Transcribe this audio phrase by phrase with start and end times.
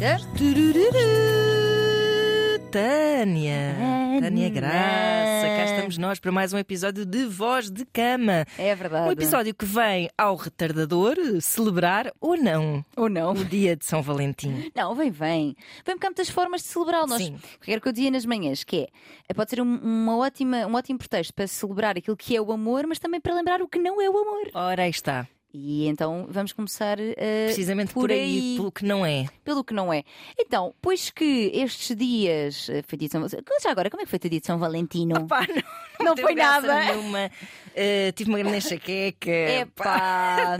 [0.00, 0.18] Rita.
[2.70, 3.76] Tânia.
[4.18, 8.46] Tânia Graça, cá estamos nós para mais um episódio de Voz de Cama.
[8.56, 9.08] É verdade.
[9.08, 13.32] Um episódio que vem ao retardador celebrar ou não Ou não?
[13.32, 14.70] o dia de São Valentim.
[14.74, 15.54] Não, vem, vem.
[15.84, 17.06] Vem porque há muitas formas de celebrá-lo.
[17.06, 17.36] Nós, Sim.
[17.60, 18.88] quero que eu dizia nas manhãs, que
[19.28, 22.50] é, pode ser um, uma ótima, um ótimo pretexto para celebrar aquilo que é o
[22.52, 24.50] amor, mas também para lembrar o que não é o amor.
[24.54, 25.28] Ora, aí está.
[25.52, 28.56] E então vamos começar eh, Precisamente por, por aí, aí.
[28.56, 29.26] pelo que não é.
[29.44, 30.04] pelo que não é.
[30.38, 33.26] Então, pois que estes dias eh, foi de São.
[33.28, 35.26] Já agora, como é que foi o dia de São Valentino?
[35.26, 35.44] Pá,
[35.98, 36.84] não, Não teve foi nada.
[36.84, 37.30] Nenhuma.
[37.74, 39.30] Eh, tive uma grande enxaqueca.
[39.30, 40.58] Epá!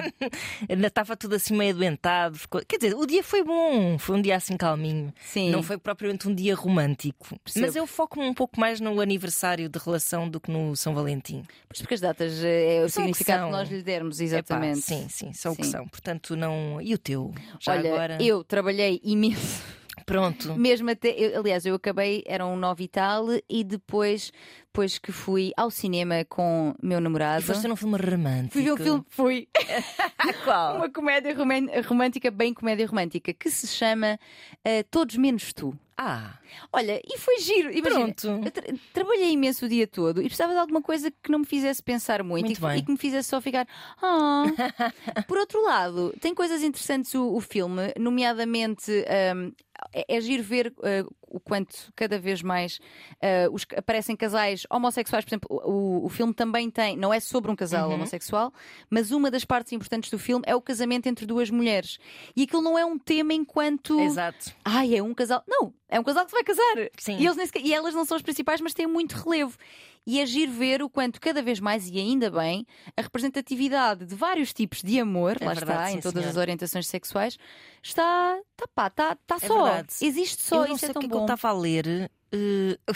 [0.68, 2.38] Ainda estava tudo assim meio adoentado.
[2.38, 5.12] ficou- Quer dizer, o dia foi bom, foi um dia assim calminho.
[5.24, 5.50] Sim.
[5.50, 7.26] Não foi propriamente um dia romântico.
[7.44, 7.66] Percebo.
[7.66, 11.42] Mas eu foco-me um pouco mais no aniversário de relação do que no São Valentim.
[11.68, 13.58] Pois porque as datas eh, é o São que significado que são.
[13.58, 14.80] nós lhe dermos, Epá, exatamente.
[14.80, 15.70] sim, sim, são o que Sim.
[15.72, 15.88] são.
[15.88, 16.80] Portanto, não.
[16.80, 17.32] E o teu?
[17.58, 18.18] Já Olha, agora?
[18.22, 19.62] eu trabalhei imenso.
[20.10, 20.54] Pronto.
[20.56, 24.32] Mesmo até, eu- aliás, eu acabei, era um nove e tal, e depois,
[24.66, 27.42] depois que fui ao cinema com meu namorado.
[27.42, 28.52] E foste num filme romântico.
[28.54, 29.48] Fui ver um filme, fui.
[30.44, 30.76] Qual?
[30.76, 34.18] Uma comédia român- romântica, bem comédia romântica, que se chama
[34.64, 35.72] eh, Todos Menos Tu.
[36.02, 36.38] Ah,
[36.72, 37.70] Olha, e foi giro.
[37.70, 38.50] Imagina, Pronto.
[38.50, 41.82] tra- trabalhei imenso o dia todo e precisava de alguma coisa que não me fizesse
[41.82, 43.66] pensar muito, Muito e, que, e que me fizesse só ficar.
[44.00, 44.44] "Ah."
[45.28, 48.90] Por outro lado, tem coisas interessantes o, o filme, nomeadamente.
[49.36, 49.52] hum,
[49.92, 52.78] é, é giro ver uh, o quanto cada vez mais
[53.16, 55.24] uh, os- aparecem casais homossexuais.
[55.24, 57.94] Por exemplo, o, o filme também tem, não é sobre um casal Uhum.
[57.94, 58.52] homossexual,
[58.88, 61.98] mas uma das partes importantes do filme é o casamento entre duas mulheres.
[62.36, 63.98] E aquilo não é um tema enquanto.
[64.00, 64.52] exato.
[64.64, 65.42] Ai, é um casal.
[65.48, 66.90] Não, é um casal que se vai casar.
[66.98, 67.16] Sim.
[67.18, 69.56] E, eles e elas não são as principais, mas têm muito relevo.
[70.12, 72.66] E é giro ver o quanto, cada vez mais, e ainda bem,
[72.96, 76.30] a representatividade de vários tipos de amor, É lá verdade, está, sim, em todas senhora.
[76.30, 77.38] as orientações sexuais,
[77.80, 79.62] está, está pá, está, está É só.
[79.64, 79.94] verdade.
[80.02, 81.52] Existe só, eu não isso sei é o tão que é que eu estava a
[81.52, 82.10] ler.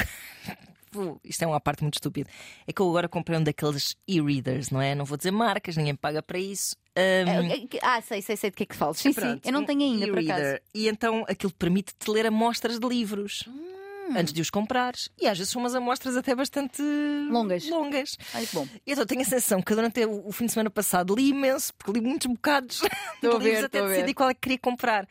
[0.90, 2.30] Pô, Isto é uma parte muito estúpida.
[2.66, 4.94] É que eu agora comprei um daqueles e-readers, não é?
[4.94, 6.76] Não vou dizer marcas, ninguém paga para isso.
[6.96, 8.98] Ahm, Ah, sei, sei, sei de que é que falas.
[8.98, 10.58] Sim, sim, eu não tenho um ainda, por acaso.
[10.72, 13.42] E então aquilo permite-te ler amostras de livros.
[13.48, 13.73] Hum.
[14.16, 15.08] Antes de os comprares.
[15.20, 16.82] E às vezes são umas amostras até bastante
[17.30, 17.68] Longas.
[17.68, 18.16] longas.
[18.34, 18.66] Ai, bom.
[18.86, 21.72] E então tenho a sensação que durante o o fim de semana passado li imenso,
[21.74, 22.80] porque li muitos bocados
[23.22, 23.94] de livros até estou a ver.
[23.96, 25.08] decidi qual é que queria comprar.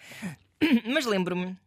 [0.86, 1.58] Mas lembro-me.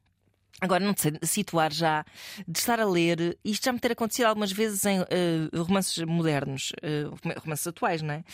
[0.58, 2.02] Agora não sei situar já
[2.48, 6.72] de estar a ler, isto já me ter acontecido algumas vezes em eh, romances modernos,
[6.82, 7.04] eh,
[7.40, 8.24] romances atuais, não é?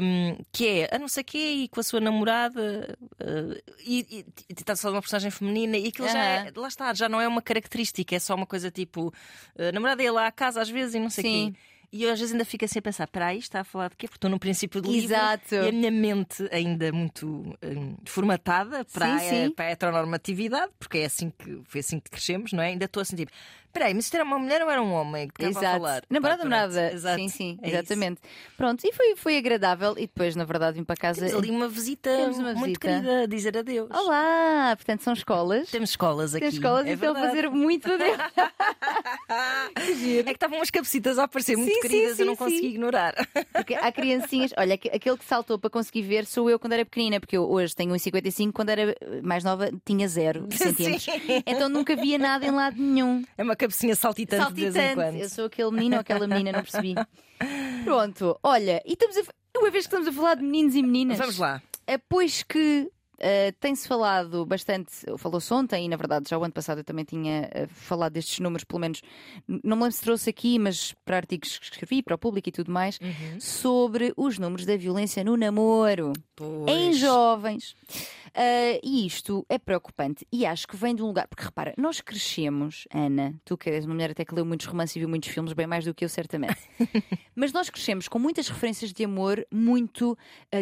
[0.00, 4.24] Um, que é a não sei quê e com a sua namorada eh, e,
[4.56, 7.42] está só uma personagem feminina e aquilo já é, lá está, já não é uma
[7.42, 9.12] característica, é só uma coisa tipo
[9.58, 11.58] a namorada ia lá à casa às vezes e não sei o quê.
[11.92, 13.96] E eu às vezes ainda fico assim a pensar: espera aí, está a falar de
[13.96, 14.06] quê?
[14.06, 15.54] Porque estou no princípio do Exato.
[15.54, 17.26] livro e a minha mente ainda muito
[17.62, 19.50] hum, formatada para, Sim, a, sim.
[19.50, 22.68] para a heteronormatividade, porque é assim que foi assim que crescemos, não é?
[22.68, 23.32] Ainda estou assim tipo:
[23.76, 25.78] espera aí, mas isto era uma mulher ou era um homem que estava a Exato.
[25.82, 26.02] falar?
[26.08, 26.92] Namorada, namorada.
[26.92, 27.16] Exato.
[27.20, 27.76] Sim, sim, É isso.
[27.76, 28.20] exatamente.
[28.56, 29.92] Pronto, e foi, foi agradável.
[29.98, 31.20] E depois, na verdade, vim para casa.
[31.20, 32.80] Temos ali uma visita uma muito visita.
[32.80, 33.90] querida a dizer adeus.
[33.90, 34.74] Olá!
[34.76, 35.70] Portanto, são escolas.
[35.70, 36.40] Temos escolas aqui.
[36.40, 38.16] Temos escolas é e estão a fazer muito adeus.
[39.28, 42.60] É que estavam umas cabecitas a aparecer muito Sim, queridas, sim, eu não sim, consegui
[42.60, 42.66] sim.
[42.68, 43.14] ignorar.
[43.52, 44.52] Porque há criancinhas.
[44.56, 47.48] Olha, aqu- aquele que saltou para conseguir ver sou eu quando era pequenina, porque eu
[47.48, 51.04] hoje tenho 1,55, quando era mais nova tinha 0 centímetros.
[51.26, 51.42] Sim.
[51.46, 53.22] Então nunca via nada em lado nenhum.
[53.36, 54.94] É uma cabecinha saltitante, de vez em Saltitante.
[54.94, 55.20] quando.
[55.22, 56.94] Eu sou aquele menino ou aquela menina, não percebi.
[57.84, 59.22] Pronto, olha, e estamos a.
[59.58, 61.18] Uma vez que estamos a falar de meninos e meninas.
[61.18, 61.62] Vamos lá.
[61.86, 66.52] É, Pois que eh, tem-se falado bastante, falou-se ontem, e na verdade já o ano
[66.52, 69.00] passado eu também tinha eh, falado destes números, pelo menos,
[69.48, 72.52] não me lembro se trouxe aqui, mas para artigos que escrevi, para o público e
[72.52, 73.40] tudo mais, Uhum.
[73.40, 76.68] sobre os números da violência no namoro Pois.
[76.70, 77.74] em jovens.
[78.34, 81.26] Ah, e isto é preocupante e acho que vem de um lugar.
[81.26, 84.94] Porque repara, nós crescemos, Ana, tu que és uma mulher até que leu muitos romances
[84.96, 86.58] e viu muitos filmes, bem mais do que eu, certamente.
[87.34, 90.18] Mas nós crescemos com muitas referências de amor muito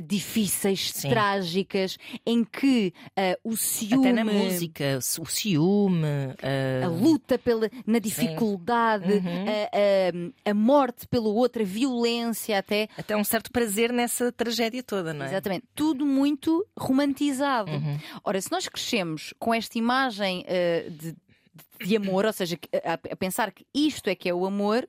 [0.06, 1.08] difíceis, Sim.
[1.08, 4.08] trágicas, em que ah, o ciúme.
[4.08, 6.06] Até na música, o ciúme.
[6.42, 9.44] A ah, luta pela, na dificuldade, Uhum.
[9.48, 12.88] a, a- a morte pelo outro, a violência até.
[12.96, 15.28] Até um certo prazer nessa tragédia toda, não é?
[15.28, 15.64] Exatamente.
[15.74, 17.70] Tudo muito romantizado.
[17.70, 17.98] Uhum.
[18.24, 21.14] Ora, se nós crescemos com esta imagem eh, de,
[21.86, 24.88] de amor, ou seja, a, a pensar que isto é que é o amor,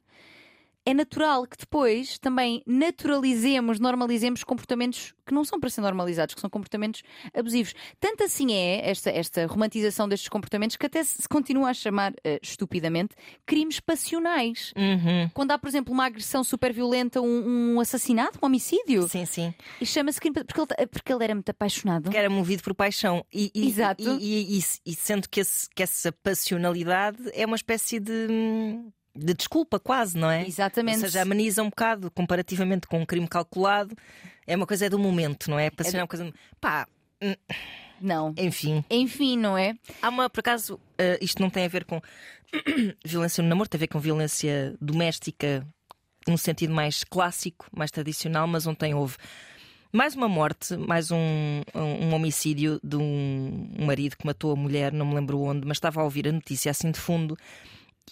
[0.86, 6.42] é natural que depois também naturalizemos, normalizemos comportamentos que não são para ser normalizados, que
[6.42, 7.02] são comportamentos
[7.34, 7.74] abusivos.
[8.00, 12.40] Tanto assim é esta, esta romantização destes comportamentos que até se continua a chamar, uh,
[12.42, 13.16] estupidamente,
[13.46, 14.72] crimes passionais.
[14.78, 15.30] Uhum.
[15.34, 19.54] Quando há, por exemplo, uma agressão super violenta, um, um assassinato, um homicídio, Sim, sim.
[19.82, 22.12] e chama-se crime porque ele, porque ele era muito apaixonado.
[22.12, 23.26] Que era movido por paixão.
[23.34, 24.04] E, e- Exato.
[24.04, 28.92] E, e- e- e sendo que, esse- que essa passionalidade é uma espécie de, hum,
[29.15, 30.45] de desculpa, quase, não é?
[30.45, 30.97] Exatamente.
[30.97, 33.95] Ou seja, ameniza um bocado comparativamente com um crime calculado.
[34.45, 35.69] É uma coisa do momento, não é?
[35.69, 36.33] Passional é uma coisa.
[36.59, 36.88] Pá,
[38.01, 38.33] Não.
[38.38, 38.83] enfim.
[38.89, 39.75] Enfim, não é?
[40.01, 42.01] Há uma, por acaso, eh, isto não tem a ver com
[43.06, 45.65] violência no namoro, tem a ver com violência doméstica
[46.27, 49.15] num sentido mais clássico, mais tradicional, mas ontem houve
[49.91, 54.56] mais uma morte, mais um, um, um homicídio de um, um marido que matou a
[54.56, 57.38] mulher, não me lembro onde, mas estava a ouvir a notícia assim de fundo.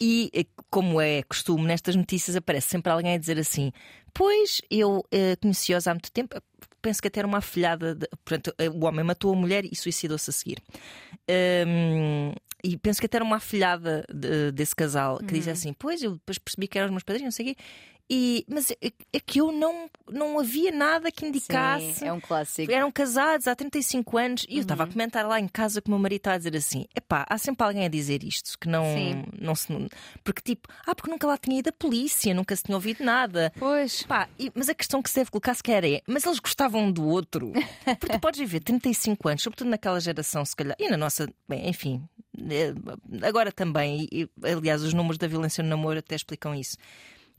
[0.01, 3.71] E, eh, como é costume nestas notícias, aparece sempre alguém a dizer assim:
[4.13, 6.35] Pois eu eh, conheci-os há muito tempo,
[6.81, 7.95] penso que até era uma afilhada.
[7.95, 8.07] De...
[8.25, 10.57] Portanto, eh, o homem matou a mulher e suicidou-se a seguir.
[11.29, 16.01] Hum, e penso que até era uma afilhada de- desse casal que dizia assim: Pois
[16.01, 17.61] eu depois percebi que eram os meus padrinhos, não sei o quê.
[18.09, 21.93] E, mas é, é que eu não, não havia nada que indicasse.
[21.95, 22.71] Sim, é um clássico.
[22.71, 25.91] Eram casados há 35 anos e eu estava a comentar lá em casa com o
[25.91, 28.83] meu marido estava a dizer assim: epá, há sempre alguém a dizer isto que não,
[28.83, 29.23] Sim.
[29.39, 29.67] não se.
[30.23, 33.51] Porque tipo, ah, porque nunca lá tinha ido a polícia, nunca se tinha ouvido nada.
[33.57, 34.03] Pois.
[34.03, 36.83] Pá, e- mas a questão que se deve colocar se calhar é, mas eles gostavam
[36.83, 37.51] um do outro.
[37.99, 41.67] Porque tu podes viver 35 anos, sobretudo naquela geração, se calhar, e na nossa, bem,
[41.69, 42.03] enfim,
[42.49, 42.73] eh,
[43.25, 46.77] agora também, e, aliás, os números da violência no namoro até explicam isso.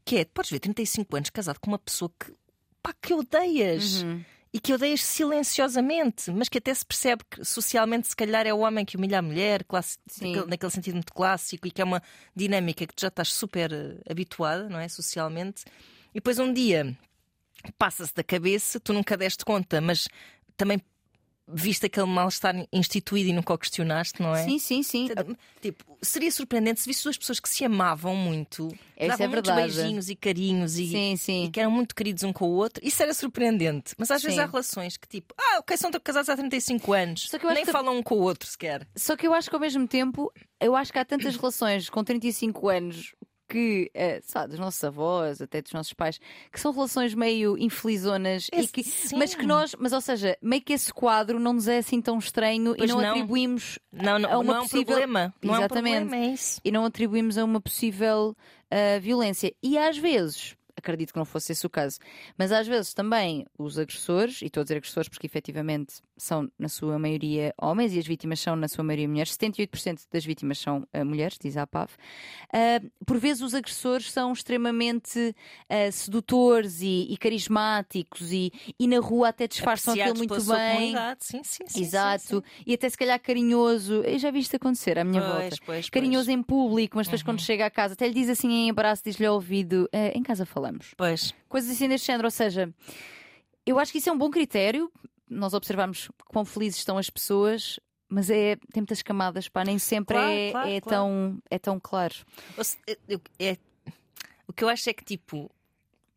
[0.04, 2.32] Que é, podes ver 35 anos casado com uma pessoa que,
[2.82, 4.02] pá, que odeias.
[4.02, 4.24] Uhum.
[4.52, 8.58] E que odeias silenciosamente, mas que até se percebe que socialmente, se calhar, é o
[8.58, 9.66] homem que humilha a mulher,
[10.06, 10.28] Sim.
[10.28, 12.00] naquele, naquele sentido muito clássico, e que é uma
[12.36, 14.88] dinâmica que tu já estás super eh, habituada, não é?
[14.88, 15.64] Socialmente.
[16.10, 16.96] E depois um dia
[17.76, 20.06] passa-se da cabeça, tu nunca deste conta, mas
[20.56, 20.80] também
[21.46, 24.44] viste aquele mal-estar instituído e nunca o questionaste, não é?
[24.44, 25.08] Sim, sim, sim.
[25.60, 28.74] Tipo, seria surpreendente se visse duas pessoas que se amavam muito, que
[29.04, 29.74] Isso davam é muitos verdade.
[29.74, 31.44] beijinhos e carinhos e, Sim, sim.
[31.44, 32.82] e que eram muito queridos um com o outro.
[32.86, 33.94] Isso era surpreendente.
[33.98, 34.42] Mas às vezes Sim.
[34.42, 38.02] há relações que, tipo, ah, ok, são casados há 35 anos, nem que- falam um
[38.02, 38.86] com o outro sequer.
[38.96, 42.02] Só que eu acho que ao mesmo tempo, eu acho que há tantas relações com
[42.02, 43.14] 35 anos
[43.54, 46.18] que, eh, sabe, dos nossos avós, até dos nossos pais,
[46.50, 48.84] que são relações meio infelizonas Esse- que,
[49.16, 52.18] mas que nós, mas ou seja, meio que esse quadro não nos é assim tão
[52.18, 53.10] estranho Pois e não, não.
[53.10, 55.34] atribuímos Não, não, a uma não é um possível- problema.
[55.40, 56.00] Não é um Exatamente.
[56.00, 56.60] problema, é isso.
[56.64, 58.36] e não atribuímos a uma possível
[58.70, 59.54] ah, violência.
[59.62, 61.98] E às vezes, acredito que não fosse esse o caso,
[62.38, 66.68] mas às vezes também os agressores, e estou a dizer agressores porque efetivamente são na
[66.68, 70.86] sua maioria homens e as vítimas são na sua maioria mulheres, 78% das vítimas são
[70.92, 71.90] ah, mulheres, diz a PAV.
[72.52, 75.34] Ah, por vezes os agressores são extremamente
[75.68, 80.94] ah, sedutores e, e carismáticos e, e na rua até disfarçam aquilo muito bem.
[81.20, 81.82] Sim, sim, sim.
[81.82, 84.02] Exato, sim, e até se calhar carinhoso.
[84.02, 85.48] Eu já vi isto acontecer à minha Pois, volta.
[85.48, 85.90] pois, pois.
[85.90, 87.26] Carinhoso em público, mas depois Uhum.
[87.26, 90.22] quando chega a casa até lhe diz assim em abraço, diz-lhe ao ouvido: "Eh, em
[90.22, 90.94] casa falamos.
[90.96, 91.34] Pois.
[91.48, 92.26] Coisas assim deste género.
[92.26, 92.72] Ou seja,
[93.66, 94.90] eu acho que isso é um bom critério.
[95.28, 97.78] Nós observamos quão felizes estão as pessoas,
[98.08, 100.96] mas é, tem muitas camadas, pá, nem sempre Claro, é, claro, é claro.
[100.98, 102.14] Tão, é tão claro.
[102.56, 102.78] Ou se-
[103.08, 103.56] eu- é-
[104.46, 105.50] o que eu acho é que, tipo,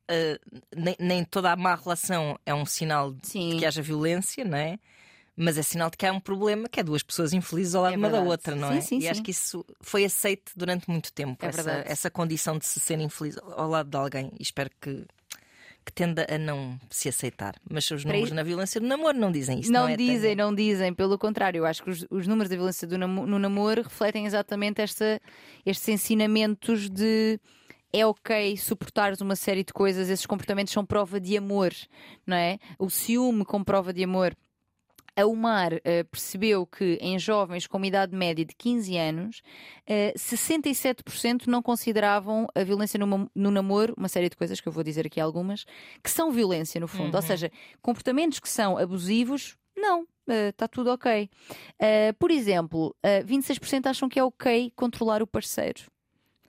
[0.09, 0.39] ah,
[0.75, 4.77] nem, nem toda a má relação é um sinal de que haja violência, não é?
[5.39, 7.93] Mas é sinal de que há um problema que é duas pessoas infelizes ao lado
[7.93, 8.81] É uma da outra, não Sim, é?
[8.81, 9.23] sim, e acho sim.
[9.23, 11.91] que isso foi aceito durante muito tempo, É essa, verdade.
[11.91, 14.31] essa condição de se ser infeliz ao lado de alguém.
[14.39, 15.05] E espero que,
[15.85, 17.53] que tenda a não se aceitar.
[17.69, 19.71] Mas os Para números ir- na violência do namoro não dizem isso.
[19.71, 22.55] não Não, é, dizem, não dizem, pelo contrário, eu acho que os, os números da
[22.55, 25.21] violência do namo- no namoro refletem exatamente esta,
[25.63, 27.39] estes ensinamentos de
[27.93, 31.71] é ok suportares uma série de coisas, esses comportamentos são prova de amor,
[32.25, 32.57] não é?
[32.79, 34.35] O ciúme como prova de amor.
[35.17, 39.41] A UMAR eh, percebeu que em jovens com uma idade média de 15 anos,
[39.87, 44.71] eh, 67% não consideravam a violência no, no namoro, uma série de coisas que eu
[44.71, 45.65] vou dizer aqui algumas,
[46.03, 47.15] que são violência no fundo.
[47.15, 50.05] Ou seja, comportamentos que são abusivos, não.
[50.27, 51.29] Está tudo ok.
[51.79, 55.83] Eh, por exemplo, eh, 26% acham que é ok controlar o parceiro.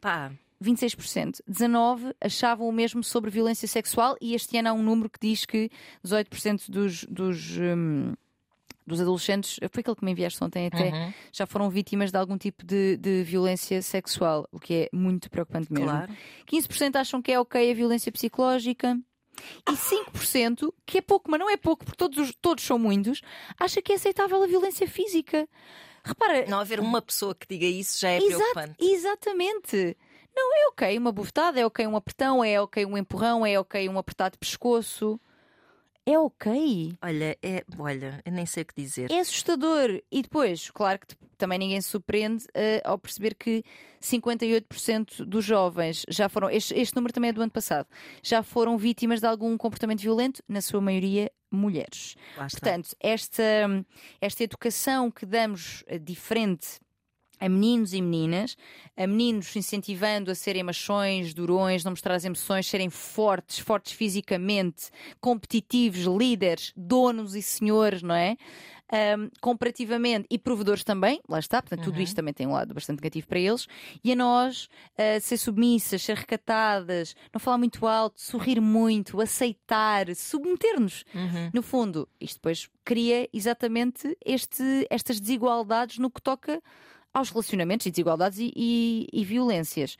[0.00, 0.32] Pá,
[0.62, 1.40] 26%.
[1.48, 5.44] 19% achavam o mesmo sobre violência sexual e este ano há um número que diz
[5.44, 5.70] que
[6.04, 8.14] 18% dos, dos, hum,
[8.88, 12.36] dos adolescentes, foi aquele que me enviaste ontem até, uhum, já foram vítimas de algum
[12.38, 15.88] tipo de, de violência sexual, o que é muito preocupante mesmo.
[15.88, 16.12] claro.
[16.46, 18.98] 15% acham que é ok a violência psicológica.
[19.70, 23.20] E 5%, que é pouco, mas não é pouco, porque todos, os- todos são muitos,
[23.58, 25.48] acha que é aceitável a violência física.
[26.04, 28.74] Repara, Não haver uma pessoa que diga isso já é Exato, preocupante.
[28.84, 29.96] Exatamente.
[30.34, 33.88] Não, é ok uma bufetada, é ok um apertão, é ok um empurrão, é ok
[33.88, 35.20] um apertado de pescoço.
[36.08, 36.96] É ok.
[37.02, 39.10] Olha, é, olha, eu nem sei o que dizer.
[39.10, 40.00] É assustador.
[40.10, 43.62] E depois, claro que também ninguém se surpreende uh, ao perceber que
[44.00, 47.86] 58% dos jovens já foram, este, este número também é do ano passado,
[48.22, 52.16] já foram vítimas de algum comportamento violento, na sua maioria mulheres.
[52.36, 53.44] Portanto, esta,
[54.18, 56.80] esta educação que damos uh, diferente
[57.40, 58.56] a meninos e meninas,
[58.96, 64.90] a meninos incentivando a serem machões, durões, não mostrar as emoções, serem fortes, fortes fisicamente,
[65.20, 68.36] competitivos, líderes, donos e senhores, não é?
[68.90, 71.92] Um, comparativamente, e provedores também, lá está, portanto, uhum.
[71.92, 73.68] tudo isto também tem um lado bastante negativo para eles,
[74.02, 80.06] e a nós uh, ser submissas, ser recatadas, não falar muito alto, sorrir muito, aceitar,
[80.16, 81.04] submeter-nos.
[81.14, 81.50] Uhum.
[81.52, 86.62] No fundo, isto depois cria exatamente este, estas desigualdades no que toca
[87.12, 89.96] aos relacionamentos e desigualdades e, e, e violências.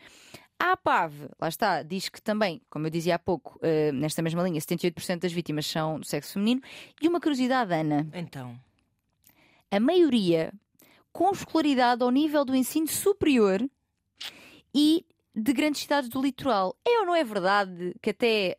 [0.59, 4.43] A APAV, lá está, diz que também, como eu dizia há pouco, uh, nesta mesma
[4.43, 6.61] linha, 78% das vítimas são do sexo feminino.
[7.00, 8.09] E uma curiosidade, Ana.
[8.12, 8.59] Então.
[9.71, 10.53] A maioria
[11.12, 13.61] com escolaridade ao nível do ensino superior
[14.75, 16.77] e de grandes cidades do litoral.
[16.87, 18.57] É ou não é verdade que até,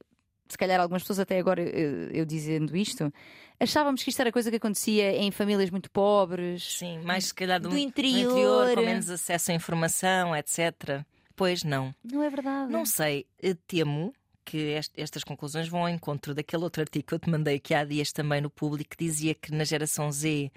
[0.48, 3.14] se calhar algumas pessoas até agora eu, eu dizendo isto,
[3.60, 6.78] achávamos que isto era coisa que acontecia em famílias muito pobres.
[6.78, 8.32] Sim, mais se calhar do, do interior.
[8.32, 11.04] interior, com menos acesso à informação, etc.
[11.36, 11.94] Pois não.
[12.04, 12.72] Não é verdade.
[12.72, 13.26] Não sei,
[13.68, 14.14] temo
[14.44, 17.86] que estas conclusões vão ao encontro daquele outro artigo que eu te mandei aqui há
[17.86, 20.52] dias também no público que dizia que na geração Z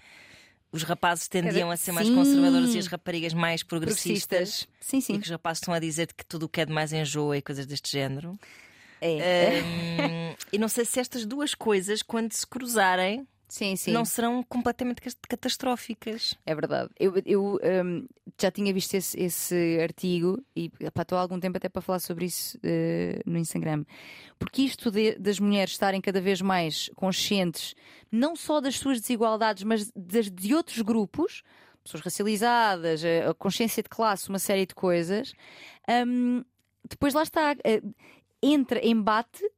[0.72, 2.14] os rapazes tendiam a ser mais sim.
[2.14, 4.26] conservadores e as raparigas mais progressistas.
[4.26, 4.68] progressistas.
[4.80, 5.14] Sim, sim.
[5.14, 7.36] E que os rapazes estão a dizer que tudo o que é de mais enjoa
[7.36, 8.38] e coisas deste género.
[9.02, 9.62] É.
[9.62, 13.92] Um, e não sei se estas duas coisas, quando se cruzarem, Sim, sim.
[13.92, 16.34] não serão completamente catastróficas.
[16.46, 16.88] É verdade.
[16.98, 18.06] Eu, eu um,
[18.40, 22.24] já tinha visto esse, esse artigo e estou há algum tempo até para falar sobre
[22.24, 23.84] isso uh, no Instagram.
[24.38, 27.74] Porque isto de, das mulheres estarem cada vez mais conscientes,
[28.10, 31.42] não só das suas desigualdades, mas das, de outros grupos,
[31.84, 35.34] pessoas racializadas, a, consciência de classe, uma série de coisas.
[36.06, 36.42] Um,
[36.88, 37.54] depois lá está.
[38.42, 39.48] Entra em bate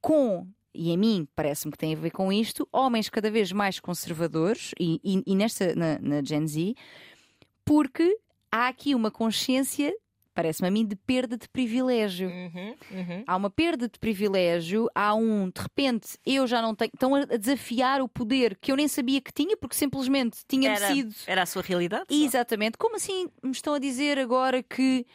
[0.00, 3.78] com e a mim parece-me que tem a ver com isto, homens cada vez mais
[3.78, 6.74] conservadores, e, e, e nesta, na, na, Gen Z,
[7.64, 8.18] porque
[8.50, 9.94] há aqui uma consciência,
[10.34, 12.28] parece-me a mim, de perda de privilégio.
[12.28, 13.24] Uhum, uhum.
[13.24, 16.90] Há uma perda de privilégio, há um, de repente, eu já não tenho.
[16.92, 20.88] Estão a desafiar o poder que eu nem sabia que tinha, porque simplesmente tinha era,
[20.88, 21.14] sido.
[21.26, 22.06] Era a sua realidade?
[22.10, 22.76] Exatamente.
[22.76, 25.06] Como assim me estão a dizer agora que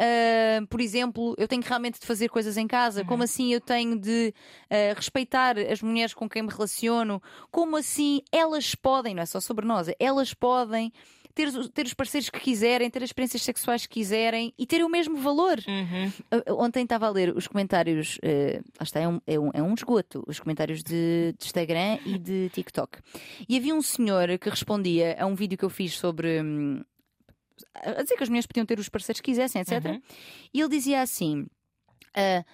[0.00, 3.00] Uh, por exemplo, eu tenho realmente de fazer coisas em casa?
[3.00, 3.06] Uhum.
[3.06, 4.32] Como assim eu tenho de
[4.70, 7.20] uh, respeitar as mulheres com quem me relaciono?
[7.50, 10.92] Como assim elas podem, não é só sobre nós, elas podem
[11.38, 14.88] ter, ter os parceiros que quiserem, ter as experiências sexuais que quiserem e ter o
[14.88, 15.58] mesmo valor.
[15.68, 16.08] Uhum.
[16.36, 19.74] Uh, ontem estava a ler os comentários, uh, está, é um, é, um, é um
[19.74, 22.98] esgoto, os comentários de, de, Instagram e de TikTok.
[23.48, 26.40] E havia um senhor que respondia a um vídeo que eu fiz sobre.
[26.42, 26.82] Hum,
[27.74, 29.84] a dizer que as mulheres podiam ter os parceiros que quisessem, etc.
[29.84, 30.02] Uhum.
[30.52, 31.42] E ele dizia assim.
[32.16, 32.44] Uh,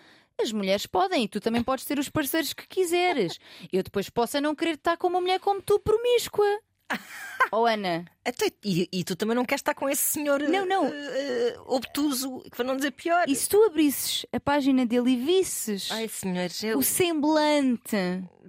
[0.40, 3.38] as mulheres podem e tu também podes ter os parceiros que quiseres.
[3.72, 6.60] Eu depois posso não querer estar com uma mulher como tu, promíscua.
[7.52, 8.04] oh Ana.
[8.24, 10.86] Até, e, e, tu também não queres estar com esse senhor não, não.
[10.86, 13.28] Uh, uh, obtuso, para não dizer pior.
[13.28, 16.78] E se tu abrisses a página dele e visses Ai, senhores, eu...
[16.78, 17.96] o semblante.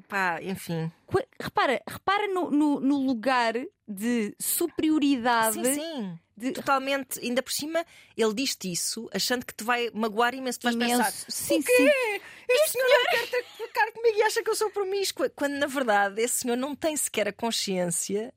[0.08, 0.92] Pá, enfim.
[1.40, 3.54] Repara, repara no, no, no lugar
[3.88, 5.64] de superioridade.
[5.64, 6.20] Sim, sim.
[6.38, 6.52] De...
[6.52, 7.86] Totalmente, ainda por cima,
[8.18, 10.60] ele diz-te isso achando que te vai magoar imenso.
[10.60, 10.98] Tu vais imenso.
[10.98, 11.74] pensar: sim, o quê?
[11.74, 12.22] Sim.
[12.48, 15.30] Este senhor não quer ter cara comigo e acha que eu sou promíscua.
[15.30, 18.34] Quando na verdade esse senhor não tem sequer a consciência,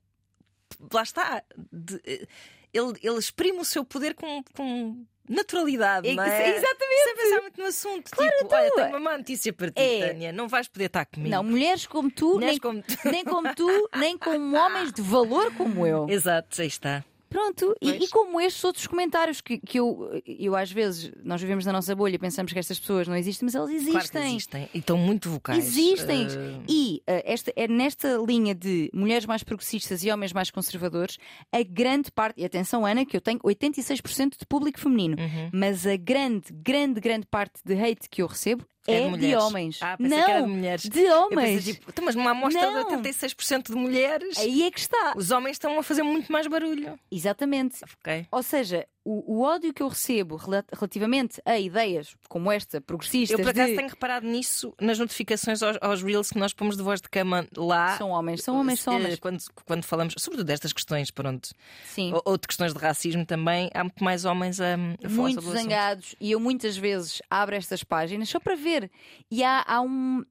[0.91, 2.27] lá está, de,
[2.73, 6.57] ele, ele exprime o seu poder com, com naturalidade, não é?
[6.57, 7.03] Exatamente.
[7.03, 8.11] Sem pensar muito no assunto.
[8.11, 10.07] Claro, tipo, olha, tenho uma má notícia para ti, é.
[10.07, 10.31] Tânia.
[10.31, 11.29] Não vais poder estar comigo.
[11.29, 12.83] Não, mulheres como tu, mulheres nem, como...
[13.05, 16.07] nem como tu, nem como homens de valor como eu.
[16.09, 17.03] Exato, aí está.
[17.29, 21.65] Pronto, e, e, como estes outros comentários que, que eu, eu às vezes, nós vivemos
[21.65, 23.91] na nossa bolha e pensamos que estas pessoas não existem, mas elas existem.
[23.91, 25.65] Claro existem e estão muito vocais.
[25.65, 26.25] Existem.
[26.25, 26.63] Uh...
[26.67, 31.17] E uh, esta, é nesta linha de mulheres mais progressistas e homens mais conservadores,
[31.51, 35.49] a grande parte, e atenção, Ana, que eu tenho 86% de público feminino, uhum.
[35.53, 39.35] mas a grande, grande, grande parte de hate que eu recebo é, é de, de,
[39.35, 39.79] homens.
[39.81, 40.83] Ah, não, que era de mulheres.
[40.83, 41.55] De homens.
[41.55, 43.01] Pensei, tipo, então, mas uma amostra não.
[43.01, 44.37] de 86% de mulheres.
[44.37, 45.13] Aí é que está.
[45.15, 46.99] Os homens estão a fazer muito mais barulho.
[47.11, 47.83] Exatamente.
[47.99, 48.27] Okay.
[48.31, 53.37] Ou seja, o, o ódio que eu recebo rela- relativamente a ideias como esta, progressistas,
[53.39, 56.77] Eu por acaso de- tenho reparado nisso nas notificações aos, aos Reels que nós pomos
[56.77, 57.97] de voz de cama lá.
[57.97, 59.19] são homens, são homens, são Eh, homens.
[59.19, 61.49] Quando, quando falamos, sobretudo destas questões, pronto,
[61.85, 62.13] Sim.
[62.13, 66.15] ou, ou de questões de racismo também, há muito mais homens a, a muito zangados
[66.21, 68.91] e eu muitas vezes abro estas páginas só para ver
[69.31, 70.23] e há, há um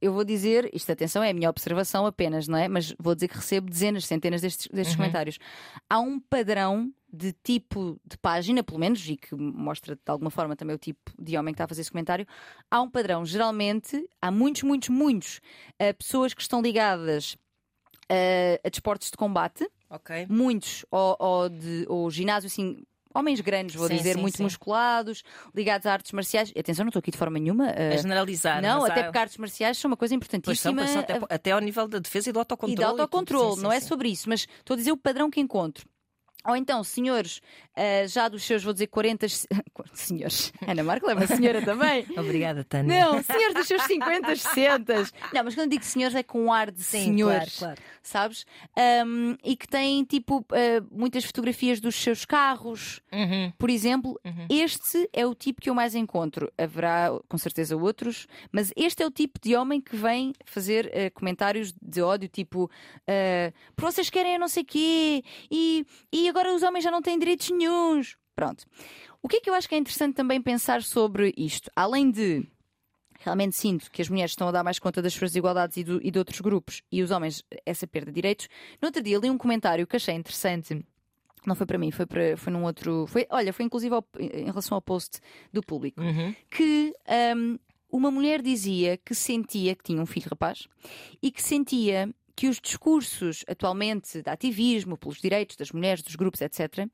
[0.00, 2.68] eu vou dizer, isto atenção, é a minha observação apenas, não é?
[2.68, 4.98] Mas vou dizer que recebo dezenas, centenas destes, destes Uhum.
[5.00, 5.38] comentários.
[5.90, 10.56] Há um padrão de tipo de página, pelo menos, e que mostra de alguma forma
[10.56, 12.26] também o tipo de homem que está a fazer esse comentário.
[12.70, 15.40] Há um padrão, geralmente, há muitos, muitos, muitos
[15.78, 17.36] eh, pessoas que estão ligadas
[18.08, 19.68] eh, a desportos de combate,
[20.28, 22.82] muitos ao, ao, de, ao ginásio, assim,
[23.14, 24.42] homens grandes, vou Sim, dizer, sim, muito sim.
[24.42, 25.22] musculados,
[25.54, 26.50] ligados a artes marciais.
[26.58, 27.66] Atenção, não estou aqui de forma nenhuma.
[27.68, 28.62] A uh, generalizar.
[28.62, 30.82] não, até há- porque artes marciais são uma coisa Pois são, importantíssima.
[30.82, 32.72] pois são, até, a- até ao nível da defesa e do autocontrole.
[32.72, 33.00] e tudo.
[33.02, 35.86] autocontrole, não é sobre isso, mas estou a dizer o padrão que encontro.
[36.44, 37.40] Ou então, senhores,
[37.76, 39.26] ah, já dos seus, vou dizer, 40.
[39.94, 42.06] Senhores, Ana Marco é uma senhora também.
[42.16, 43.04] Obrigada, Tânia.
[43.06, 44.94] Não, senhores dos seus 50, 60.
[45.32, 47.80] Não, mas quando digo senhores é com um ar de Sim, senhores, claro, claro.
[48.02, 48.46] sabes?
[48.76, 53.00] Ahm, e que têm, tipo, ah, muitas fotografias dos seus carros.
[53.12, 53.52] Uhum.
[53.58, 54.46] Por exemplo, Uhum.
[54.48, 56.50] este é o tipo que eu mais encontro.
[56.56, 61.10] Haverá com certeza outros, mas este é o tipo de homem que vem fazer eh,
[61.10, 62.70] comentários de ódio, tipo,
[63.06, 67.02] eh, por vocês querem eu não sei quê, e, e agora os homens já não
[67.02, 68.16] têm direitos nenhuns.
[68.34, 68.64] Pronto.
[69.22, 71.70] O que é que eu acho que é interessante também pensar sobre isto?
[71.76, 72.46] Além de.
[73.20, 76.00] Realmente sinto que as mulheres estão a dar mais conta das suas desigualdades e, do-
[76.04, 78.48] e de outros grupos e os homens essa perda de direitos.
[78.80, 80.84] No outro dia li um comentário que achei interessante
[81.46, 83.06] não foi para mim, foi, para, foi num outro.
[83.06, 85.20] Foi, olha, foi inclusive ao- em relação ao post
[85.52, 86.00] do público.
[86.00, 86.34] Uhum.
[86.50, 86.92] Que
[87.36, 87.58] hum,
[87.92, 90.66] uma mulher dizia que sentia que tinha um filho rapaz
[91.22, 96.40] e que sentia que os discursos atualmente de ativismo pelos direitos das mulheres, dos grupos,
[96.40, 96.88] etc.,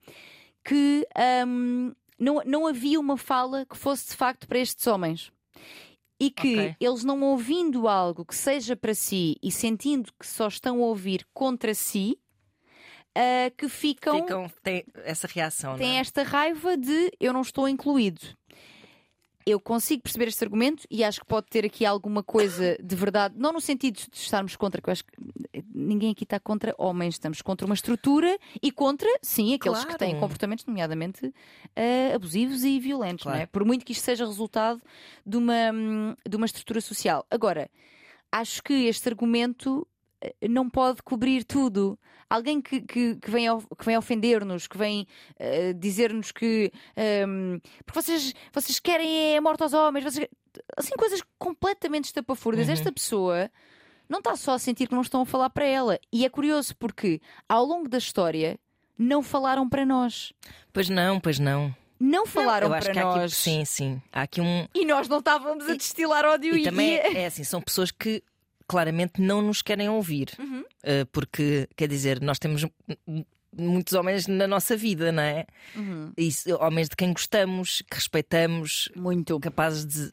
[0.64, 1.06] que
[1.46, 5.32] hum, não, não havia uma fala que fosse de facto para estes homens.
[6.20, 6.76] E que Ok.
[6.80, 11.24] eles não ouvindo algo que seja para si e sentindo que só estão a ouvir
[11.32, 12.18] contra si,
[13.14, 16.00] ah, que ficam Ficam, tem essa reação, tem não é?
[16.00, 18.20] esta raiva de eu não estou incluído.
[19.50, 23.34] Eu consigo perceber este argumento e acho que pode ter aqui alguma coisa de verdade,
[23.38, 25.12] não no sentido de estarmos contra, que eu acho que
[25.74, 29.98] ninguém aqui está contra homens, estamos contra uma estrutura e contra, sim, aqueles que Claro.
[29.98, 31.32] têm comportamentos, nomeadamente
[31.74, 33.38] eh, abusivos e violentos, Claro.
[33.38, 33.46] não é?
[33.46, 34.82] por muito que isto seja resultado
[35.24, 37.24] de uma, hum, de uma estrutura social.
[37.30, 37.70] Agora,
[38.30, 39.86] acho que este argumento
[40.48, 41.98] não pode cobrir tudo.
[42.28, 43.46] Alguém que, que, que vem,
[43.78, 45.06] que vem ofender-nos, que vem
[45.38, 50.28] eh, dizer-nos que ehm, porque vocês, vocês querem a morte aos homens, vocês...
[50.76, 52.68] assim, coisas completamente estapafúrdias.
[52.68, 52.74] Uhum.
[52.74, 53.50] Esta pessoa
[54.08, 55.98] não está só a sentir que não estão a falar para ela.
[56.12, 58.58] E é curioso porque ao longo da história
[58.98, 60.32] não falaram para nós.
[60.72, 61.74] Pois não, pois não.
[62.00, 63.34] Não falaram Eu acho para que há aqui, nós.
[63.34, 64.02] sim, sim.
[64.12, 64.68] Há aqui um.
[64.74, 66.98] E nós não estávamos a destilar ódio E também e...
[67.16, 68.22] é assim, são pessoas que
[68.68, 70.28] claramente não nos querem ouvir.
[70.38, 70.60] Uhum.
[70.60, 72.64] Uh, porque, quer dizer, nós temos
[73.56, 75.46] muitos homens na nossa vida, não é?
[75.74, 76.12] Uhum.
[76.16, 79.40] E homens de quem gostamos, que respeitamos, Muito.
[79.40, 80.12] capazes de,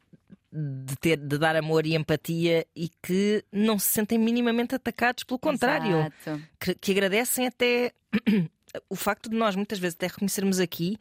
[0.52, 5.38] de, ter, de dar amor e empatia e que não se sentem minimamente atacados, pelo
[5.38, 6.12] contrário,
[6.60, 7.92] que, que agradecem até
[8.90, 10.98] o facto de nós muitas vezes até reconhecermos aqui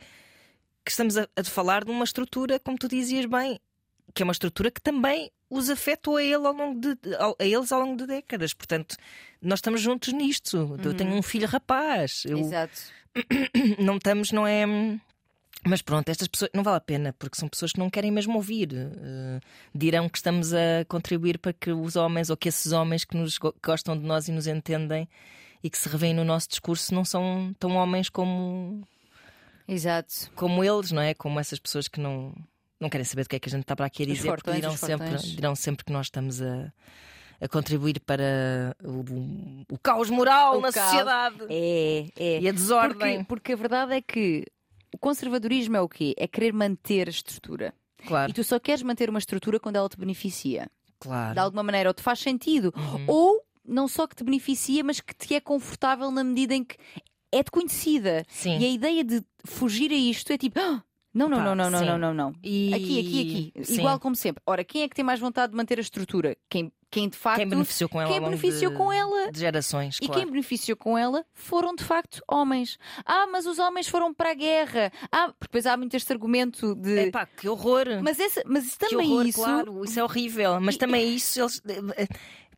[0.85, 3.59] que estamos a, a falar de uma estrutura, como tu dizias bem,
[4.15, 6.97] que é uma estrutura que também os afetou a, ele ao longo de,
[7.39, 8.55] a eles ao longo de décadas.
[8.55, 8.97] Portanto,
[9.43, 10.79] nós estamos juntos nisto.
[10.83, 12.23] Eu tenho um filho rapaz.
[12.27, 12.81] Eu, Exato.
[13.79, 14.65] não estamos, não é.
[15.67, 18.35] Mas pronto, estas pessoas não vale a pena, porque são pessoas que não querem mesmo
[18.35, 18.69] ouvir.
[18.75, 19.41] Eh,
[19.75, 23.39] dirão que estamos a contribuir para que os homens, ou que esses homens que nos
[23.39, 25.09] go- gostam de nós e nos entendem
[25.63, 28.87] e que se revêem no nosso discurso, não são tão homens como,
[29.67, 30.31] Exato.
[30.35, 31.15] como eles, não é?
[31.15, 32.35] Como essas pessoas que não,
[32.81, 34.53] não querem saber do que é que a gente está para aqui a dizer, porque
[34.53, 36.73] dirão sempre, dirão sempre que nós estamos a.
[37.41, 40.89] A contribuir para o, o caos moral O na caos.
[40.91, 42.41] sociedade É, é.
[42.41, 43.25] e a desordem.
[43.25, 44.47] Porque, porque a verdade é que
[44.95, 46.15] o conservadorismo é o quê?
[46.17, 47.75] É querer manter a estrutura.
[48.07, 50.71] Claro, E tu só queres manter uma estrutura quando ela te beneficia.
[51.01, 51.35] claro.
[51.35, 52.73] De alguma maneira, ou te faz sentido.
[52.77, 53.05] Uhum.
[53.09, 56.77] Ou não só que te beneficia, mas que te é confortável na medida em que
[57.33, 58.25] é-te conhecida.
[58.29, 58.59] Sim.
[58.59, 60.59] E a ideia de fugir a isto é tipo.
[60.61, 60.83] "Ah,
[61.15, 62.35] não, não, Pá, não, não, não, não, não, não.
[62.43, 63.65] E- Aqui, aqui, aqui.
[63.65, 63.79] Sim.
[63.79, 64.43] Igual como sempre.
[64.47, 66.37] Ora, quem é que tem mais vontade de manter a estrutura?
[66.49, 67.39] Quem, quem de facto.
[67.39, 69.31] Quem beneficiou com ela quem beneficiou de, com ela?
[69.31, 70.21] de gerações, E claro.
[70.21, 72.79] quem beneficiou com ela foram de facto homens.
[73.07, 74.93] Ah, mas os homens foram para a guerra.
[75.13, 76.99] Ah, porque depois há muito este argumento de.
[77.07, 77.87] Epá, que horror!
[78.03, 79.39] Mas, esse, mas também horror, isso.
[79.41, 80.61] claro, isso é horrível.
[80.61, 81.63] Mas E- também isso, eles
[81.97, 82.07] eh,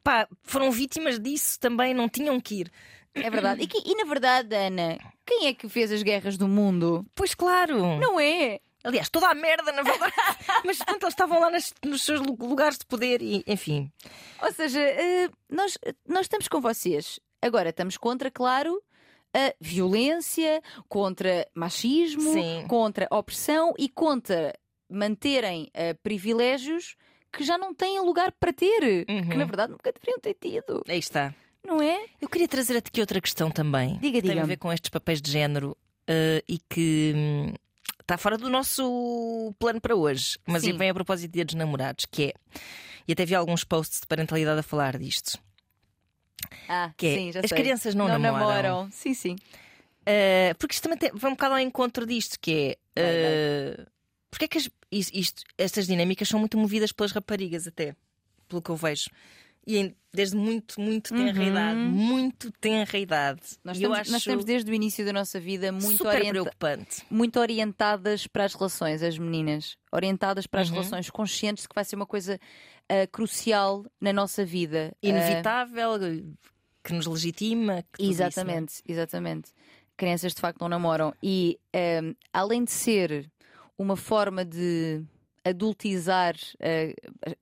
[0.03, 2.71] pá, foram vítimas disso também, não tinham que ir.
[3.17, 3.63] É verdade.
[3.63, 7.05] E, que- e na verdade, Ana, quem é que fez as guerras do mundo?
[7.15, 7.99] Pois claro.
[7.99, 8.61] Não é?
[8.85, 10.13] Aliás, toda a merda, na verdade.
[10.65, 13.91] Mas portanto, eles estavam lá nas- nos seus lu- lugares de poder e, enfim.
[14.41, 15.77] Ou seja, eh, nós,
[16.09, 17.19] nós estamos com vocês.
[17.43, 18.81] Agora estamos contra, claro,
[19.35, 22.65] a violência, contra machismo, Sim.
[22.69, 24.53] contra opressão e contra
[24.89, 26.95] manterem eh, privilégios
[27.33, 29.05] que já não têm lugar para ter.
[29.09, 29.29] Uhum.
[29.29, 30.83] Que na verdade nunca deveriam ter tido.
[30.89, 31.35] Aí está.
[31.67, 32.07] Não é?
[32.21, 33.99] Eu queria trazer aqui outra questão também.
[33.99, 34.47] Diga, Tem a diga.
[34.47, 35.77] ver com estes papéis de género
[36.07, 37.55] eh, e que hum,
[38.01, 40.39] está fora do nosso plano para hoje.
[40.47, 40.77] Mas Sim.
[40.77, 42.33] vem a propósito de dia dos namorados, que é.
[43.09, 45.39] E até vi alguns posts de parentalidade a falar disto.
[46.69, 47.59] Ah, Que é, sim, as sei.
[47.59, 48.89] crianças não namoram.
[48.93, 49.37] Sim, sim.
[50.03, 53.81] Uh, porque isto também tem, vai um bocado ao encontro disto, que é.
[53.81, 53.87] Uh,
[54.31, 57.97] porque é que as- is- isto- estas dinâmicas são muito movidas pelas raparigas, até,
[58.49, 59.11] pelo que eu vejo.
[59.67, 61.49] E desde muito, muito tenra Uhum.
[61.49, 61.81] idade.
[61.81, 63.41] Muito tenra idade.
[63.65, 66.31] Nós E eu acho nós estamos desde o início da nossa vida muito, super orienta-
[66.31, 67.03] preocupante.
[67.11, 69.77] muito orientadas para as relações, as meninas.
[69.93, 70.75] Orientadas para as Uhum.
[70.77, 72.39] relações, conscientes de que vai ser uma coisa
[72.89, 74.93] ah, crucial na nossa vida.
[75.03, 75.91] Ah, Inevitável,
[76.85, 77.83] que nos legitima.
[77.93, 78.27] Que isso, é?
[78.27, 79.51] Exatamente, exatamente.
[79.97, 81.13] Crianças de facto não namoram.
[81.21, 83.29] E ehm, além de ser
[83.77, 85.03] uma forma de
[85.49, 86.95] adultizar eh,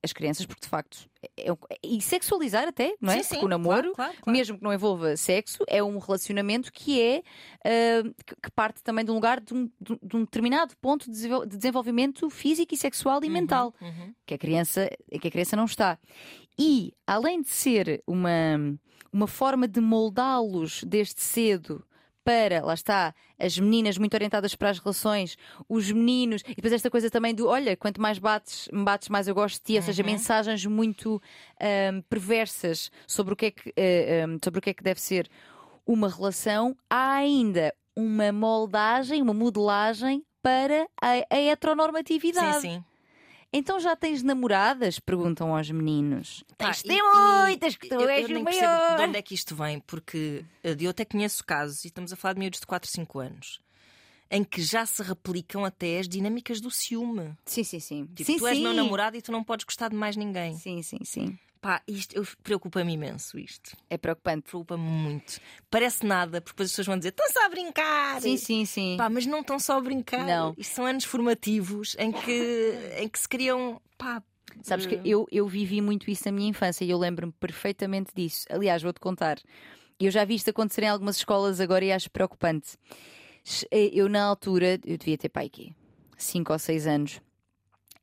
[0.03, 3.17] as crianças, porque de facto é, é- e sexualizar até, não é?
[3.17, 4.37] Sim, sim, Porque o namoro, claro, claro, claro.
[4.37, 7.23] mesmo que não envolva sexo, é um relacionamento que é
[7.63, 11.11] eh, que- parte também de um lugar de um, de um- de determinado ponto de
[11.11, 14.13] desenvol- de desenvolvimento físico e sexual e mental Uhum.
[14.25, 14.89] que a criança,
[15.21, 15.97] que a criança não está.
[16.57, 18.29] E além de ser uma,
[19.11, 21.83] uma forma de moldá-los desde cedo
[22.25, 25.37] para, lá está, as meninas muito orientadas para as relações,
[25.69, 29.27] os meninos, e depois esta coisa também do olha, quanto mais bates, me bates, mais
[29.27, 30.09] eu gosto de ti, ou seja, Uhum.
[30.11, 31.21] mensagens muito
[31.61, 34.99] ahm, perversas sobre o, que é que, eh, ahm, sobre o que é que deve
[34.99, 35.29] ser
[35.85, 42.61] uma relação, há ainda uma moldagem, uma modelagem para a, a heteronormatividade.
[42.61, 42.83] Sim, sim.
[43.57, 44.99] Então já tens namoradas?
[44.99, 46.43] Perguntam aos meninos.
[46.57, 48.97] Tens de muitas, que tu eu, és eu o nem percebo maior.
[48.97, 52.17] de onde é que isto vem, porque eh, eu até conheço casos, e estamos a
[52.17, 53.61] falar de miúdos de 4, 5 anos,
[54.29, 57.33] em que já se replicam até as dinâmicas do ciúme.
[57.45, 58.05] Sim, sim, sim.
[58.07, 58.63] Tipo, sim, tu és sim.
[58.63, 60.57] meu namorado e tu não podes gostar de mais ninguém.
[60.57, 61.39] Sim, sim, sim.
[61.65, 63.75] Pá, isto preocupa-me imenso isto.
[63.89, 64.43] É preocupante.
[64.43, 65.39] Preocupa-me muito.
[65.67, 68.21] Parece nada, porque depois as pessoas vão dizer, estão só a brincar.
[68.21, 68.95] Sim, sim, sim.
[68.99, 70.27] Pá, mas não estão só a brincar.
[70.27, 70.53] Não.
[70.59, 73.81] Isto são anos formativos em que, em que se criam.
[73.97, 74.21] Pá,
[74.61, 78.11] Sabes que eh, eu, eu vivi muito isso na minha infância e eu lembro-me perfeitamente
[78.13, 78.45] disso.
[78.51, 79.39] Aliás, vou-te contar.
[79.99, 82.77] Eu já vi isto acontecer em algumas escolas agora e acho preocupante.
[83.71, 85.73] Eu, na altura, eu devia ter pai aqui,
[86.15, 87.19] 5 ou 6 anos,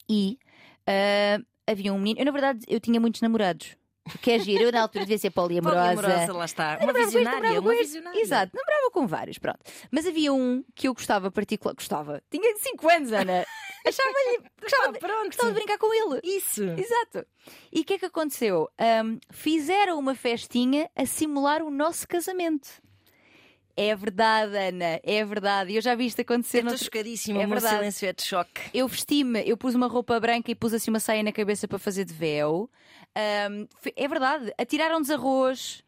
[0.08, 0.36] e
[0.84, 2.20] ah, havia um menino.
[2.20, 3.76] Eu, na verdade, eu tinha muitos namorados.
[4.20, 5.94] Que é giro, eu na altura devia ser poliamorosa.
[5.94, 6.78] poliamorosa, lá está.
[6.82, 8.20] Uma visionária, uma visionária.
[8.20, 9.60] Exato, namorava com vários, pronto.
[9.92, 11.74] Mas havia um que eu gostava particular.
[11.74, 12.20] Gostava.
[12.28, 13.46] Tinha 5 anos, Ana.
[13.86, 14.42] Achava-lhe.
[14.60, 15.26] Gostava, pronto.
[15.26, 16.20] gostava de brincar com ele.
[16.24, 16.64] Isso.
[16.64, 17.24] Exato.
[17.72, 18.68] E o que é que aconteceu?
[18.78, 22.81] Ahm, fizeram uma festinha a simular o nosso casamento.
[23.76, 25.74] É verdade, Ana, é verdade.
[25.74, 26.58] Eu já vi isto acontecer.
[26.58, 27.76] Estou noutro- chocadíssima, É o meu verdade.
[27.76, 28.60] silêncio é de choque.
[28.74, 31.78] Eu vesti-me, eu pus uma roupa branca e pus assim uma saia na cabeça para
[31.78, 32.68] fazer de véu.
[33.80, 35.82] Fe- é verdade, atiraram-nos arroz.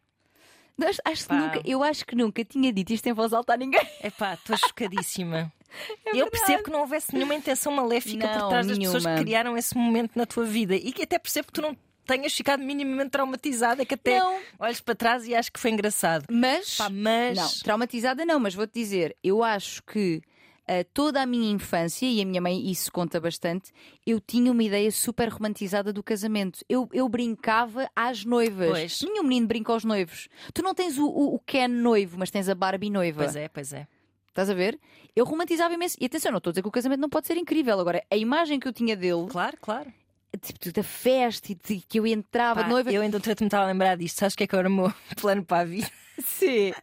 [1.05, 1.35] Acho Pá.
[1.35, 3.79] nunca, eu acho que nunca tinha dito isto em voz alta a ninguém.
[4.03, 5.51] Epá, estou chocadíssima.
[6.05, 9.09] É eu percebo que não houvesse nenhuma intenção maléfica por Não, trás das pessoas que
[9.09, 9.21] nenhuma.
[9.25, 12.63] criaram esse momento na tua vida e que até percebo que tu não tenhas ficado
[12.63, 14.39] minimamente traumatizada, que até Não.
[14.59, 16.25] olhes para trás e acho que foi engraçado.
[16.31, 17.37] Mas, Pá, mas.
[17.37, 20.21] não, traumatizada não, mas vou-te dizer, eu acho que
[20.67, 23.71] ah, toda a minha infância, e a minha mãe isso conta bastante,
[24.05, 26.65] eu tinha uma ideia super romantizada do casamento.
[26.67, 28.69] Eu, eu brincava às noivas.
[28.69, 29.01] Pois.
[29.03, 30.27] Nenhum menino brinca aos noivos.
[30.53, 33.23] Tu não tens o, o, o Ken noivo, mas tens a Barbie noiva.
[33.23, 33.87] Pois é, pois é.
[34.29, 34.77] Estás a ver?
[35.15, 35.95] Eu romantizava imenso.
[36.01, 37.79] E atenção, não estou a dizer que o casamento não pode ser incrível.
[37.79, 39.93] Agora, a imagem que eu tinha dele, Claro, claro.
[40.37, 42.91] Tipo, da festa e de que eu entrava Pá, noiva.
[42.91, 44.17] Eu ainda estou a tentar lembrar disto.
[44.19, 45.89] Sabes o que é que era o meu plano para a vida?
[46.23, 46.73] Sim.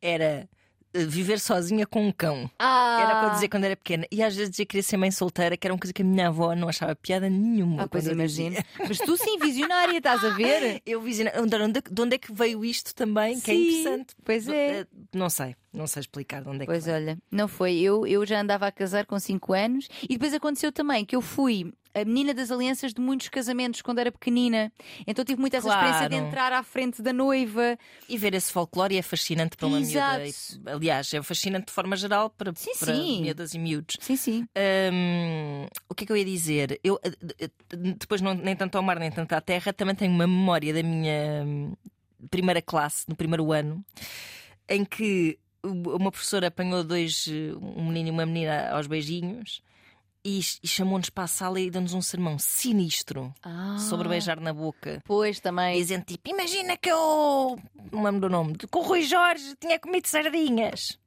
[0.00, 0.48] Era
[0.92, 2.50] eh, viver sozinha com um cão.
[2.58, 4.06] Ah, Era para dizer quando era pequena.
[4.10, 6.04] E às vezes dizia que queria ser mãe solteira, que era uma coisa que a
[6.04, 7.84] minha avó não achava piada nenhuma.
[7.84, 8.50] Ah, pois imagino.
[8.50, 8.64] dizia.
[8.86, 10.80] Mas tu sim, visionária, estás a ver?
[10.86, 13.40] Eu onde, de onde é que veio isto também?
[13.40, 14.14] que é Sim, interessante.
[14.24, 14.80] pois é.
[14.80, 17.02] Eh, Não sei, não sei explicar de onde é Pois que veio.
[17.02, 17.76] olha, não foi.
[17.78, 21.20] Eu, eu já andava a casar com 5 anos e depois aconteceu também que eu
[21.22, 24.70] fui a menina das alianças de muitos casamentos quando era pequenina.
[25.06, 26.26] Então tive muito essa experiência de Claro.
[26.26, 27.78] entrar à frente da noiva.
[28.06, 30.20] E ver esse folclore é fascinante para uma Exato.
[30.22, 30.72] miúda.
[30.76, 33.22] Aliás, é fascinante de forma geral para, Sim, para sim.
[33.22, 33.96] miúdas e miúdos.
[34.00, 34.46] Sim, sim.
[34.92, 36.78] Hum, o que é que eu ia dizer?
[36.84, 37.50] Eu, eh, eh,
[37.98, 40.82] depois, não, nem tanto ao mar, nem tanto à terra, também tenho uma memória da
[40.82, 41.44] minha,
[42.30, 43.82] primeira classe, no primeiro ano,
[44.68, 47.26] em que uma professora apanhou dois,
[47.60, 49.62] um menino e uma menina aos beijinhos
[50.28, 53.76] e, e chamou-nos para a sala e deu-nos um sermão sinistro Ah.
[53.78, 55.00] sobre beijar na boca.
[55.04, 55.78] Pois também.
[55.78, 57.56] Dizendo tipo, imagina que eu
[57.92, 60.98] não lembro do nome, que o Rui Jorge tinha comido sardinhas.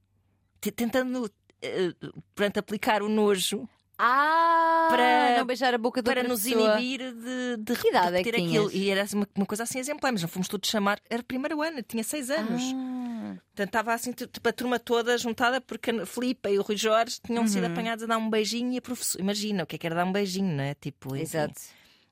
[0.61, 1.29] T- Tentando
[1.61, 1.93] eh,
[2.33, 3.67] portanto, aplicar o nojo
[4.01, 6.79] Ah, Para- não beijar a boca para nos pessoa.
[6.79, 8.69] inibir de, de é repetir aquilo.
[8.69, 8.73] tinhas?
[8.73, 10.99] E era assim uma, uma coisa assim exemplar, mas não fomos todos chamar.
[11.09, 12.63] Era primeiro ano, tinha seis anos.
[12.73, 12.98] Ah.
[13.39, 17.19] Portanto, estava assim, tipo, a turma toda juntada porque a Filipe e o Rui Jorge
[17.25, 17.71] tinham sido Uhum.
[17.71, 19.23] apanhados a dar um beijinho e a professora.
[19.23, 20.73] Imagina o que é que era dar um beijinho, não é?
[20.75, 21.23] Tipo, enfim.
[21.23, 21.61] Exato.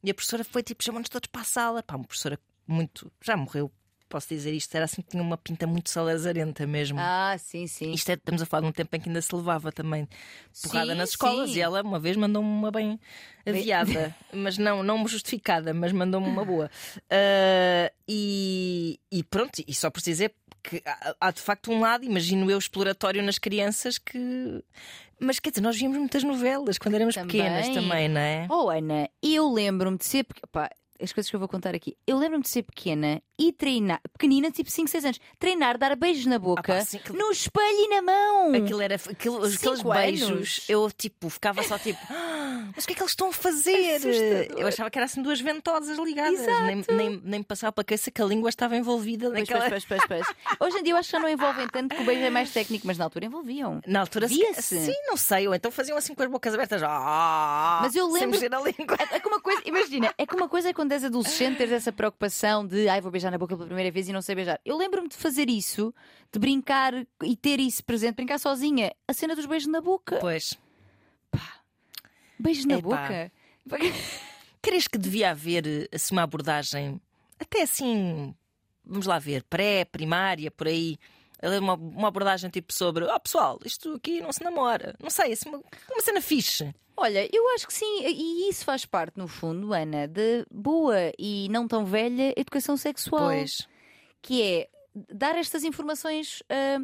[0.04, 1.84] E a professora foi tipo, chamou-nos todos para a sala.
[1.84, 3.12] Pá, uma professora muito.
[3.22, 3.72] Já morreu,
[4.08, 4.74] posso dizer isto.
[4.76, 6.98] Era assim, tinha uma pinta muito salazarenta mesmo.
[7.02, 7.92] Ah, sim, sim.
[7.92, 10.08] Isto é, estamos a falar de um tempo em que ainda se levava também
[10.64, 11.58] porrada Sim, nas escolas sim.
[11.58, 13.00] e ela uma vez mandou-me uma bem
[13.46, 16.70] aviada, mas não, não justificada, mas mandou-me uma boa.
[17.10, 20.34] Ah, e, e pronto, e só por dizer
[20.70, 24.64] que há, há de facto um lado, imagino eu, exploratório nas crianças que.
[25.20, 27.28] Mas quer dizer, nós víamos muitas novelas quando éramos Também.
[27.42, 28.48] pequenas também, não é?
[28.50, 30.26] Oh, Ana, eu lembro-me de ser.
[30.52, 31.96] Pá, as coisas que eu vou contar aqui.
[32.08, 34.00] Eu lembro-me de ser pequena e treinar.
[34.14, 35.20] Pequenina, tipo 5, 6 anos.
[35.38, 38.54] Treinar, dar beijos na boca, pá, sim, que- no espelho e na mão.
[38.56, 40.66] Aquilo era, aquilo, aqueles Cinco beijos, anos.
[40.68, 42.37] eu tipo, ficava só tipo, "Ah,
[42.76, 43.96] mas o que é que eles estão a fazer?
[43.96, 44.60] Assustador.
[44.60, 48.10] Eu achava que era assim duas ventosas ligadas, nem, nem, nem me passava para cabeça
[48.12, 49.70] que a língua estava envolvida naquela.
[49.70, 50.36] pois, pois, pois, pois.
[50.60, 52.52] Hoje em dia eu acho que já não envolvem tanto que o beijo é mais
[52.52, 53.82] técnico, mas na altura envolviam.
[53.88, 54.80] Na altura, Via-se.
[54.86, 58.22] sim, não sei, ou então faziam assim com as bocas abertas, "Ah", Mas eu sem
[58.22, 58.98] lembro- mexer a língua.
[59.12, 61.74] É, é que uma coisa, imagina, é que uma coisa é quando és adolescente teres
[61.74, 64.60] essa preocupação de ai, vou beijar na boca pela primeira vez e não sei beijar.
[64.66, 65.94] Eu lembro-me de fazer isso,
[66.32, 68.94] de brincar e ter isso presente, brincar sozinha.
[69.08, 70.18] A cena dos beijos na boca.
[70.20, 70.58] Pois,
[72.40, 72.88] Beijos na Epá.
[72.88, 73.32] boca.
[74.62, 77.00] crees que devia haver assim, uma abordagem,
[77.40, 78.36] até assim,
[78.86, 80.98] vamos lá ver, pré, primária, por aí.
[81.62, 84.96] Uma, uma abordagem tipo sobre, ó pessoal, isto aqui não se namora.
[85.00, 86.74] Não sei, assim, uma, uma cena fixe.
[86.96, 91.48] Olha, eu acho que sim, e isso faz parte, no fundo, Ana, de boa e
[91.50, 93.28] não tão velha educação sexual.
[93.28, 93.68] Pois.
[94.20, 94.70] que é
[95.14, 96.80] dar estas informações ah,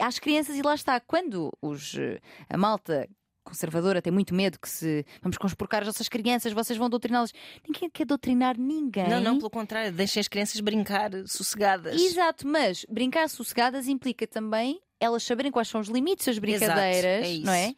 [0.00, 3.08] às crianças e lá está, quando os, eh, a malta
[3.46, 7.32] conservadora tem muito medo que se vamos conspurcar as nossas crianças, vocês vão doutriná-las.
[7.66, 9.08] Ninguém quer doutrinar ninguém.
[9.08, 12.00] Não, não, pelo contrário, deixem as crianças brincar sossegadas.
[12.00, 17.28] Exato, mas brincar sossegadas implica também elas saberem quais são os limites das brincadeiras, é
[17.30, 17.46] isso.
[17.46, 17.74] não é?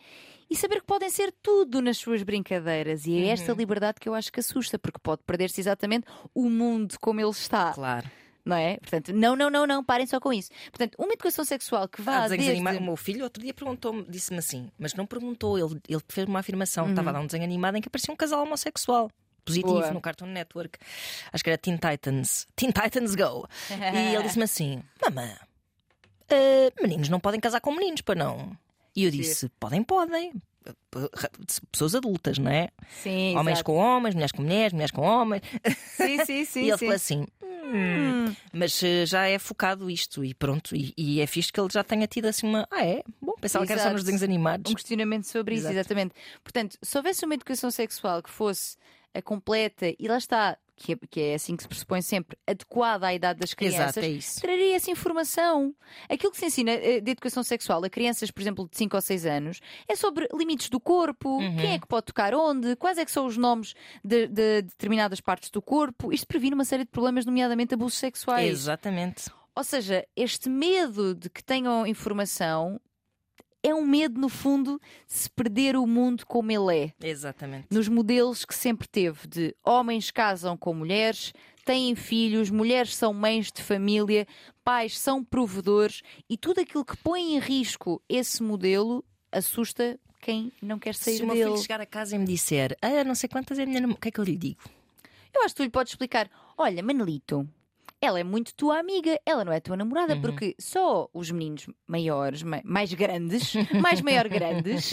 [0.51, 3.05] E saber que podem ser tudo nas suas brincadeiras.
[3.07, 3.31] E é Uhum.
[3.33, 7.29] esta liberdade que eu acho que assusta, porque pode perder-se exatamente o mundo como ele
[7.31, 7.73] está.
[7.75, 8.11] Claro.
[8.49, 8.77] Não é?
[8.79, 10.51] Portanto, não, não, não, não, parem só com isso.
[10.71, 12.51] Portanto, uma educação sexual que vá desenhos desde...
[12.53, 12.81] animados.
[12.81, 16.41] O meu filho outro dia perguntou-me, disse-me assim, mas não perguntou, ele, ele fez uma
[16.41, 16.85] afirmação.
[16.85, 16.91] Uhum.
[16.91, 19.11] Estava lá um desenho animado em que aparecia um casal homossexual.
[19.45, 19.91] Positivo Boa.
[19.93, 20.79] no Cartoon Network.
[21.33, 22.47] Acho que era Teen Titans.
[22.55, 23.47] Teen Titans Go.
[23.71, 25.37] e ele disse-me assim: Mamã,
[26.29, 28.53] eh, meninos não podem casar com meninos, para não.
[28.95, 30.33] E eu disse: Podem, podem.
[31.73, 32.69] Pessoas adultas, não é?
[33.03, 33.65] Sim, Homens exato.
[33.65, 35.43] com homens, mulheres com mulheres, mulheres com homens.
[35.97, 36.61] Sim, sim, sim.
[36.65, 36.85] e ele sim.
[36.85, 37.27] falou assim:
[37.73, 40.75] "Hum, Mas eh, já é focado isto e pronto.
[40.75, 42.67] E, e é fixe que ele já tenha tido assim uma.
[42.71, 43.03] Ah, é?
[43.21, 43.95] Bom, pensava que era só Exato.
[43.95, 44.71] nos desenhos animados.
[44.73, 45.79] Um questionamento sobre isso, Exato.
[45.79, 46.15] exatamente.
[46.43, 48.77] Portanto, se houvesse uma educação sexual que fosse
[49.15, 53.07] a completa, e lá está, que é, que é assim que se pressupõe sempre, adequada
[53.09, 54.41] à idade das crianças, Exato, é isso.
[54.41, 55.75] traria essa informação.
[56.09, 59.01] Aquilo que se ensina eh, de educação sexual a crianças, por exemplo, de 5 ou
[59.03, 61.57] 6 anos, é sobre limites do corpo, Uhum.
[61.57, 65.21] quem é que pode tocar onde, quais é que são os nomes de, de determinadas
[65.21, 66.13] partes do corpo.
[66.13, 68.49] Isto previne uma série de problemas, nomeadamente abusos sexuais.
[68.49, 69.31] Exatamente.
[69.57, 72.81] Ou seja, este medo de que tenham informação
[73.69, 77.07] é um medo, no fundo, de se perder o mundo como ele é.
[77.07, 77.67] Exatamente.
[77.71, 81.33] Nos modelos que sempre teve de homens casam com mulheres,
[81.65, 84.27] têm filhos, mulheres são mães de família,
[84.65, 90.79] pais são provedores e tudo aquilo que põe em risco esse modelo assusta quem não
[90.79, 91.51] quer sair Se o meu dele.
[91.51, 93.99] filho chegar a casa e me disser, ah, não sei quantas é a minha namorada,
[93.99, 94.61] o que é que eu lhe digo?
[95.35, 97.47] Eu acho que tu lhe podes explicar: olha, Manelito,
[98.01, 100.21] ela é muito tua amiga, ela não é tua namorada, Uhum.
[100.21, 103.53] porque só os meninos maiores, ma- mais grandes,
[104.01, 104.93] mais maior grandes,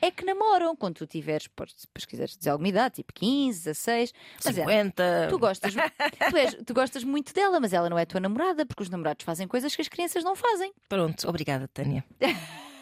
[0.00, 0.76] é que namoram.
[0.76, 4.12] Quando tu tiveres, depois quiseres dizer alguma idade, tipo 15, 16,
[4.44, 5.26] mas é, 50.
[5.30, 8.82] tu gostas, tu, és- tu gostas muito dela, mas ela não é tua namorada, porque
[8.82, 10.72] os namorados fazem coisas que as crianças não fazem.
[10.88, 12.04] Pronto, obrigada, Tânia.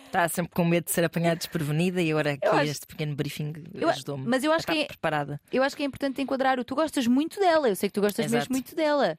[0.07, 3.55] Está sempre com medo de ser apanhada desprevenida e agora aqui acho- este pequeno briefing
[3.89, 4.27] ajudou-me.
[4.27, 5.41] mas eu acho a que é- preparada.
[5.51, 8.03] Eu acho que é importante enquadrar o tu gostas muito dela, eu sei que tu
[8.03, 8.41] gostas Exato.
[8.43, 9.19] mesmo muito dela,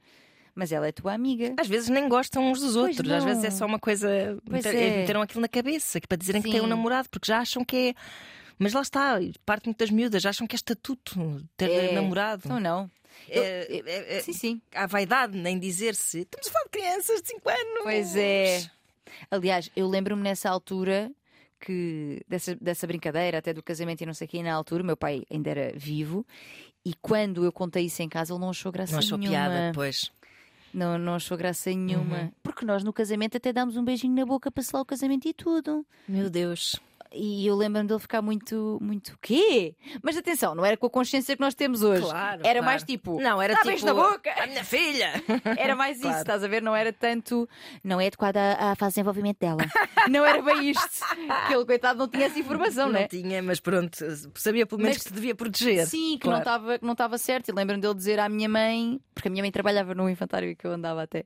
[0.55, 1.53] mas ela é tua amiga.
[1.59, 4.37] Às vezes nem gostam uns dos Pois outros, às vezes é só uma coisa.
[4.49, 4.97] Pois meter- é.
[5.01, 6.69] Meteram aquilo na cabeça, que para dizerem que têm um Sim.
[6.69, 7.93] namorado, porque já acham que é.
[8.59, 11.91] Mas lá está, parte muitas miúdas acham que é estatuto ter É.
[11.93, 12.47] namorado.
[12.47, 12.91] Não, não.
[13.29, 14.61] É- é- é- Sim, sim.
[14.75, 16.19] Há vaidade nem dizer-se.
[16.19, 17.83] Estamos a falar de crianças de 5 anos.
[17.83, 18.63] Pois é.
[19.29, 21.11] Aliás, eu lembro-me nessa altura
[21.59, 24.97] que dessa, dessa brincadeira, até do casamento e não sei o quê, na altura, meu
[24.97, 26.25] pai ainda era vivo,
[26.85, 29.37] e quando eu contei isso em casa, ele não achou graça Não achou nenhuma.
[29.37, 30.11] piada, pois.
[30.73, 32.17] Não, não achou graça nenhuma.
[32.17, 32.31] Uhum.
[32.41, 35.33] Porque nós no casamento até dámos um beijinho na boca para selar o casamento e
[35.33, 35.85] tudo.
[36.07, 36.75] Meu Deus.
[37.13, 39.75] E eu lembro-me dele ficar muito, muito, quê?
[40.01, 42.01] Mas atenção, não era com a consciência que nós temos hoje.
[42.01, 42.41] Claro.
[42.41, 42.65] Era claro.
[42.65, 43.85] mais tipo, Não, era "Dá tipo.
[43.85, 45.11] na boca." A minha filha.
[45.57, 46.19] Era mais isso, Claro.
[46.21, 46.61] estás a ver?
[46.61, 47.47] Não era tanto.
[47.83, 49.57] Não é adequada à fase de desenvolvimento dela.
[50.09, 50.89] não era bem isto.
[51.29, 53.07] Aquele coitado não tinha essa informação, não não é?
[53.07, 53.97] tinha, mas pronto,
[54.35, 55.85] sabia pelo menos Mas- que se devia proteger.
[55.87, 56.37] Sim, que Claro.
[56.37, 57.49] não estava que não certo.
[57.49, 60.65] E lembro-me dele dizer à minha mãe, porque a minha mãe trabalhava no infantário que
[60.65, 61.25] eu andava até,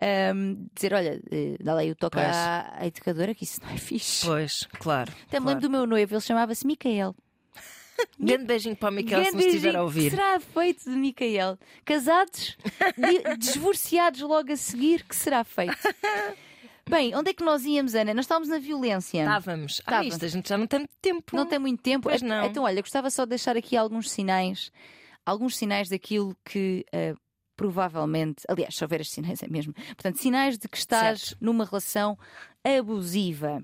[0.00, 3.70] ahm, dizer: Olha, eh, dá lá aí o toque à, à educadora, que isso não
[3.70, 4.26] é fixe.
[4.26, 5.12] Pois, claro.
[5.26, 7.14] Até me lembro do meu noivo, ele chamava-se Micael.
[8.18, 10.10] Grande beijinho para o Miquel se nos estiver a ouvir.
[10.10, 11.58] Que será feito de Micael?
[11.84, 12.56] Casados,
[13.38, 15.76] divorciados logo a seguir, que será feito?
[16.88, 18.12] Bem, onde é que nós íamos, Ana?
[18.12, 19.20] Nós estávamos na violência.
[19.20, 19.80] Estávamos.
[19.86, 21.36] Ah, isto a gente já não tem muito tempo.
[21.36, 22.08] Não tem muito tempo.
[22.08, 22.44] Pois não.
[22.46, 24.72] Então, olha, gostava só de deixar aqui alguns sinais,
[25.24, 27.14] alguns sinais daquilo que eh,
[27.54, 29.72] provavelmente, aliás, se houver estes sinais é mesmo.
[29.72, 32.18] Portanto, sinais de que estás numa relação
[32.64, 33.62] abusiva.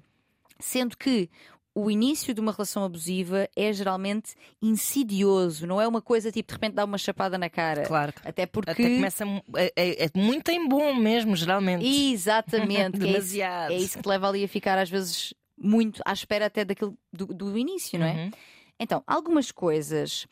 [0.58, 1.28] Sendo que
[1.74, 6.54] o início de uma relação abusiva é geralmente insidioso, não é uma coisa tipo de
[6.54, 7.82] repente dar uma chapada na cara.
[7.82, 8.14] Claro.
[8.24, 8.70] Até porque.
[8.70, 9.24] Até começa
[9.56, 11.84] é, é- é muito em bom mesmo, geralmente.
[11.86, 12.96] Exatamente.
[12.98, 13.72] que é, isso, Demasiado.
[13.72, 17.26] é isso que leva ali a ficar às vezes muito à espera até daquilo do,
[17.26, 18.12] do início, não é?
[18.14, 18.30] Uhum.
[18.78, 20.26] Então, algumas coisas.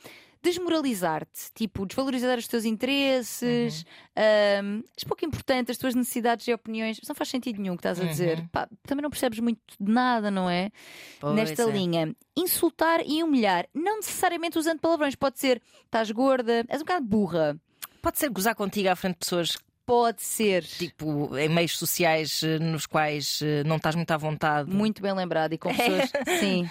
[0.45, 4.75] Desmoralizar-te, tipo, desvalorizar os teus interesses, Uhum.
[4.79, 7.01] ahm, és pouco importante, as tuas necessidades e opiniões.
[7.09, 8.41] Não faz sentido nenhum o que estás a dizer.
[8.41, 8.49] Uhum.
[8.49, 10.71] Pá, também não percebes muito de nada, não é?
[11.19, 11.71] Pois Nesta é.
[11.73, 12.15] linha.
[12.37, 15.15] Insultar e humilhar, não necessariamente usando palavrões.
[15.15, 17.59] Pode ser, estás gorda, és um bocado burra.
[18.03, 20.65] Pode ser gozar contigo à frente de pessoas, Pode ser.
[20.65, 24.71] tipo, em meios sociais eh, nos quais eh, não estás muito à vontade.
[24.71, 26.11] Muito bem lembrado e com pessoas.
[26.41, 26.67] Sim.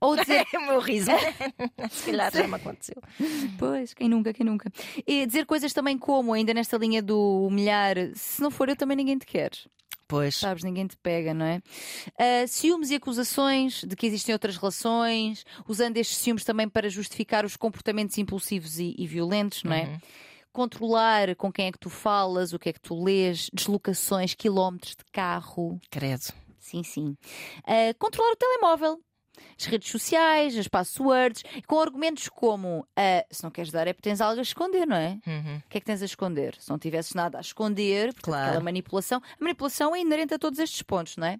[0.00, 0.44] Ou dizer.
[0.52, 1.10] É o meu riso.
[1.90, 3.02] Se calhar já me aconteceu.
[3.58, 4.70] Pois, quem nunca, quem nunca.
[5.06, 8.96] E dizer coisas também como, ainda nesta linha do humilhar, se não for eu também
[8.96, 9.50] ninguém te quer.
[10.06, 10.36] Pois.
[10.36, 11.62] Sabes, ninguém te pega, não é?
[12.18, 17.44] Ah, ciúmes e acusações de que existem outras relações, usando estes ciúmes também para justificar
[17.44, 19.84] os comportamentos impulsivos e, e violentos, não é?
[19.84, 19.98] Uhum.
[20.54, 24.94] Controlar com quem é que tu falas, o que é que tu lês, deslocações, quilómetros
[24.94, 25.80] de carro.
[25.90, 26.32] Credo.
[26.60, 27.16] Sim, sim.
[27.66, 29.00] Ah, controlar o telemóvel,
[29.58, 34.08] as redes sociais, as passwords, com argumentos como ah, se não queres dar é porque
[34.08, 35.18] tens algo a esconder, não é?
[35.26, 35.56] Uhum.
[35.58, 36.54] O que é que tens a esconder?
[36.58, 38.46] Se não tivesses nada a esconder, portanto, Claro.
[38.48, 41.38] aquela manipulação, a manipulação é inerente a todos estes pontos, não é?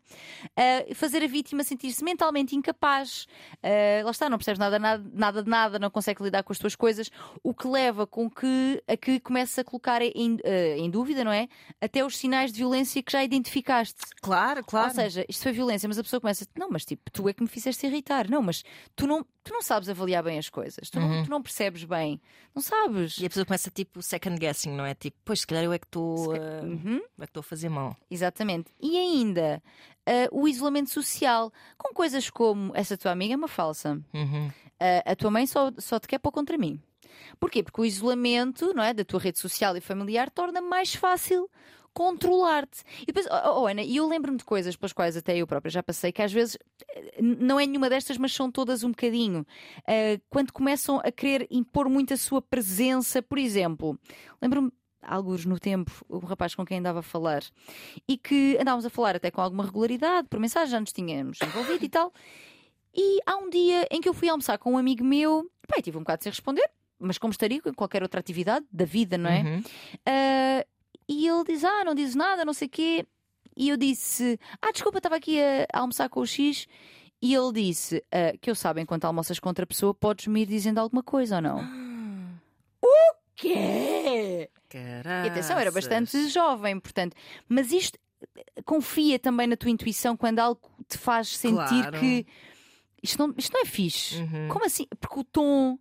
[0.57, 3.27] Ah, fazer a vítima sentir-se mentalmente incapaz,
[3.63, 6.59] Ah, lá está, não percebes nada, nada, nada de nada, não consegue lidar com as
[6.59, 7.11] tuas coisas,
[7.43, 10.39] o que leva com que a que comeces a colocar em,
[10.77, 11.49] em dúvida, não é?
[11.81, 14.01] Até os sinais de violência que já identificaste.
[14.21, 14.89] Claro, claro.
[14.89, 17.43] Ou seja, isto foi violência, mas a pessoa começa, não, mas tipo, tu é que
[17.43, 18.63] me fizeste irritar, não, mas
[18.97, 22.21] tu não, tu não sabes avaliar bem as coisas, tu, não, tu não percebes bem,
[22.55, 23.19] não sabes.
[23.19, 24.95] E a pessoa começa tipo second guessing, não é?
[24.95, 27.01] Tipo, pois, se calhar eu é que estou eh, Uhum.
[27.21, 27.97] é que a fazer mal.
[28.11, 28.71] Exatamente.
[28.81, 29.63] E ainda
[30.07, 34.51] ah, o isolamento social, com coisas como essa tua amiga é uma falsa, Uhum.
[34.81, 36.81] Ah, a tua mãe só, só te quer pôr contra mim.
[37.39, 37.63] Porquê?
[37.63, 41.49] Porque o isolamento não é, da tua rede social e familiar torna mais fácil
[41.95, 42.83] controlar-te.
[43.03, 45.71] E depois, oh, oh, Ana, e eu lembro-me de coisas pelas quais até eu própria
[45.71, 46.59] já passei, que às vezes
[46.91, 49.47] eh, não é nenhuma destas, mas são todas um bocadinho.
[49.87, 53.99] Ah, quando começam a querer impor muito a sua presença, por exemplo,
[54.43, 54.71] lembro-me.
[55.07, 57.43] Alguns no tempo, um rapaz com quem andava a falar
[58.09, 61.85] e que andávamos a falar até com alguma regularidade, por mensagem, já nos tínhamos envolvido
[61.85, 62.11] e tal.
[62.95, 65.47] E há um dia em que eu fui almoçar com um amigo meu,
[65.77, 69.17] e tive um bocado sem responder, mas como estaria com qualquer outra atividade da vida,
[69.19, 69.43] não é?
[69.43, 69.63] Uhum.
[70.07, 70.67] Ah,
[71.09, 73.07] e ele diz: Ah, não dizes nada, não sei o quê.
[73.57, 76.67] E eu disse: Ah, desculpa, estava aqui a, a almoçar com o X.
[77.21, 80.79] E ele disse: ah, Que eu sabe, enquanto almoças com outra pessoa, podes-me ir dizendo
[80.79, 81.61] alguma coisa ou não?
[82.83, 84.51] o quê?
[85.25, 87.15] E atenção, era bastante jovem, portanto.
[87.49, 87.99] Mas isto
[88.65, 91.99] confia também na tua intuição quando algo te faz sentir Claro.
[92.01, 92.27] que
[93.03, 94.17] isto não, isto não é fixe.
[94.17, 94.49] Uhum.
[94.49, 94.87] Como assim?
[94.99, 95.79] Porque o tom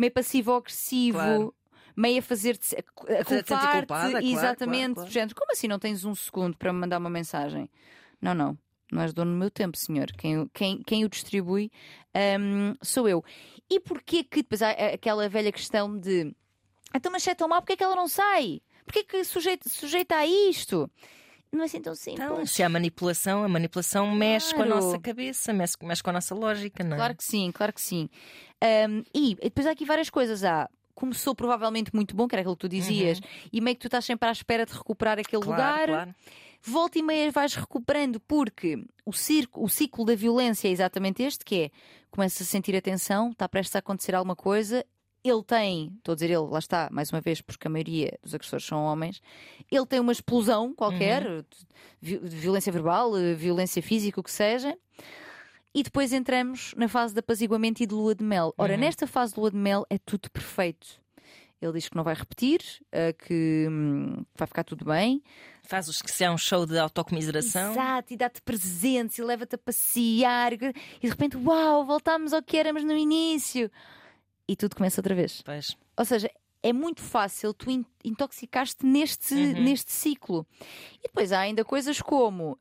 [0.00, 1.18] meio passivo-agressivo.
[1.18, 1.54] Claro.
[1.96, 4.94] Meio a fazer-te a culpar-te, claro, exatamente.
[4.94, 5.34] claro, claro.
[5.34, 7.68] como assim não tens um segundo para me mandar uma mensagem?
[8.22, 8.56] Não, não,
[8.90, 10.06] não és dono do meu tempo, senhor.
[10.16, 11.70] Quem, o- quem, quem o distribui
[12.40, 13.22] hum, sou eu.
[13.68, 16.32] E porquê que depois há aquela velha questão de
[16.94, 18.60] então, mas se é tão mal, porquê é que ela não sai?
[18.84, 20.90] Porquê que sujeita, sujeita a isto?
[21.52, 22.24] Não é assim tão simples.
[22.24, 24.82] Então, se há manipulação, a manipulação mexe com a Claro.
[24.84, 26.96] nossa cabeça, mexe, mexe com a nossa lógica, não é?
[26.96, 28.08] Claro que sim, claro que sim.
[28.62, 30.44] Ahm, e depois há aqui várias coisas.
[30.44, 30.68] Há.
[30.94, 33.20] Começou provavelmente muito bom, que era aquilo que tu dizias,
[33.50, 35.54] e meio que tu estás sempre à espera de recuperar aquele Uhum.
[35.54, 36.04] Claro, lugar.
[36.06, 36.14] claro.
[36.62, 38.76] Volta e meia vais recuperando, porque
[39.06, 41.70] o, circo, o ciclo da violência é exatamente este: que é
[42.10, 44.84] começa a sentir a tensão, está prestes a acontecer alguma coisa.
[45.22, 48.34] Ele tem, estou a dizer ele, lá está, mais uma vez, porque a maioria dos
[48.34, 49.20] agressores são homens.
[49.70, 51.44] Ele tem uma explosão qualquer, Uhum.
[52.00, 54.74] de de violência verbal, eh, violência física, o que seja.
[55.74, 58.54] E depois entramos na fase de apaziguamento e de lua de mel.
[58.56, 58.80] Ora, Uhum.
[58.80, 60.98] nesta fase de lua de mel é tudo perfeito.
[61.62, 62.60] Ele diz que não vai repetir,
[62.90, 65.22] eh, que hum, vai ficar tudo bem.
[65.62, 67.72] Faz os que se é um show de autocomiseração.
[67.72, 70.54] Exato, e dá-te presentes e leva-te a passear.
[70.54, 70.56] E
[71.02, 73.70] de repente, uau, voltámos ao que éramos no início.
[74.50, 75.42] E tudo começa outra vez.
[75.42, 75.76] Pois.
[75.96, 76.28] Ou seja,
[76.60, 79.62] é muito fácil tu in- intoxicar-te neste, Uhum.
[79.62, 80.44] neste ciclo.
[80.98, 82.58] E depois há ainda coisas como.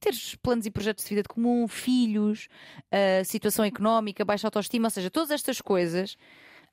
[0.00, 2.48] Teres planos e projetos de vida de comum, filhos,
[2.90, 6.16] ah, situação económica, baixa autoestima, ou seja, todas estas coisas,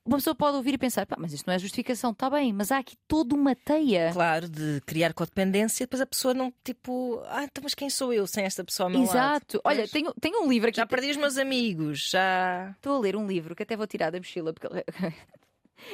[0.06, 2.72] uma pessoa pode ouvir e pensar, pá, mas isto não é justificação, está bem, mas
[2.72, 4.12] há aqui toda uma teia.
[4.12, 8.26] Claro, de criar codependência, depois a pessoa não, tipo, ah, então, mas quem sou eu
[8.26, 9.10] sem esta pessoa ao meu lado?
[9.12, 9.62] Exato.
[9.64, 10.78] Olha, tenho, tenho um livro aqui.
[10.78, 12.72] Já perdi os meus amigos, já.
[12.76, 14.68] Estou a ler um livro que até vou tirar da mochila porque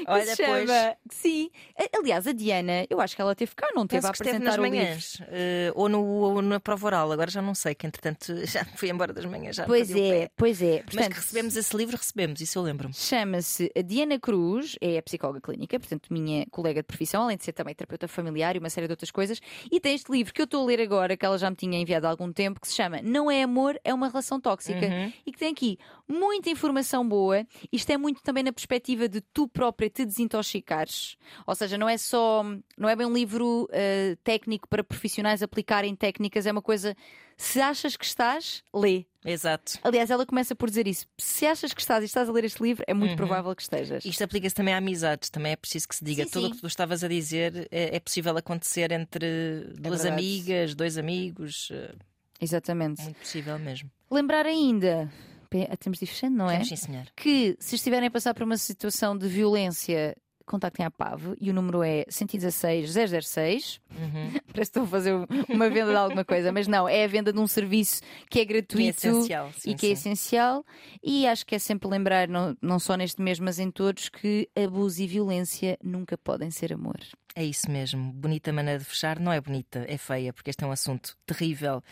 [0.07, 0.55] Olha, se chama.
[0.65, 0.95] pois.
[1.11, 1.49] Sim.
[1.97, 4.53] Aliás, a Diana, eu acho que ela teve cá, não teve Penso a esteve nas
[4.55, 4.85] apresentar livro.
[4.85, 8.65] manhãs, eh, ou, no, ou na prova oral, agora já não sei, que entretanto já
[8.75, 9.55] fui embora das manhãs.
[9.55, 10.83] Já Pois é, pois é.
[10.93, 12.93] Mas que recebemos esse livro, recebemos, isso eu lembro-me.
[12.93, 17.43] Chama-se a Diana Cruz, é a psicóloga clínica, portanto, minha colega de profissão, além de
[17.43, 19.39] ser também terapeuta familiar e uma série de outras coisas.
[19.71, 21.79] E tem este livro que eu estou a ler agora, que ela já me tinha
[21.79, 24.85] enviado há algum tempo, que se chama Não é Amor, é uma Relação Tóxica.
[24.85, 25.13] Uhum.
[25.25, 25.77] E que tem aqui
[26.07, 27.45] muita informação boa.
[27.71, 31.17] Isto é muito também na perspectiva de tu própria te desintoxicares.
[31.45, 32.43] Ou seja, não é só,
[32.77, 36.95] não é bem um livro eh, técnico para profissionais aplicarem técnicas, é uma coisa.
[37.37, 39.05] Se achas que estás, lê.
[39.25, 39.77] Exato.
[39.83, 41.05] Aliás, ela começa por dizer isso.
[41.17, 44.05] Se achas que estás e estás a ler este livro, é muito provável que estejas.
[44.05, 46.23] Isto aplica-se também a amizades, também é preciso que se diga.
[46.23, 50.07] Sim, Tudo o que tu estavas a dizer é, é possível acontecer entre duas verdade.
[50.07, 51.93] amigas, dois amigos, eh,
[52.39, 53.01] Exatamente.
[53.01, 53.91] muito possível mesmo.
[54.09, 55.11] Lembrar ainda,
[55.79, 56.53] temos de ir fechando, não é?
[56.53, 57.05] Temos, sim, senhor.
[57.15, 61.53] Que se estiverem a passar por uma situação de violência, contactem a PAV e o
[61.53, 62.91] número é 116
[63.25, 63.79] 006.
[63.91, 64.31] Uhum.
[64.53, 65.13] Parece que estou a fazer
[65.49, 68.45] uma venda de alguma coisa, mas não, é a venda de um serviço que é
[68.45, 69.07] Que é gratuito.
[69.07, 69.51] essencial.
[69.57, 69.93] Sim, e que é sim.
[70.11, 70.65] essencial,
[71.03, 74.47] e acho que é sempre lembrar, não, não só neste mês, mas em todos, que
[74.55, 76.99] abuso e violência nunca podem ser amor.
[77.35, 78.13] É isso mesmo.
[78.13, 79.19] Bonita maneira de fechar.
[79.19, 81.83] Não é bonita, é feia, porque este é um assunto terrível.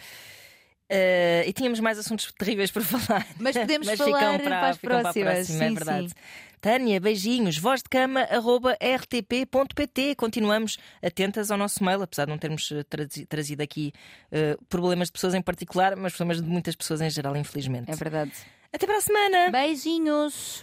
[0.95, 3.25] Eh, e tínhamos mais assuntos terríveis por falar.
[3.39, 5.13] Mas podemos Mas falar ficam para, para as ficam próximas.
[5.13, 6.09] Para a próxima, é Sim, verdade.
[6.09, 6.15] sim.
[6.61, 7.57] Tânia, beijinhos.
[7.57, 10.15] Voz de cama, arroba rtp.pt.
[10.15, 13.91] Continuamos atentas ao nosso mail, apesar de não termos eh, trazi- trazido aqui
[14.31, 17.91] eh, problemas de pessoas em particular, mas problemas de muitas pessoas em geral, infelizmente.
[17.91, 18.31] É verdade.
[18.71, 19.49] Até para a semana!
[19.51, 20.61] Beijinhos!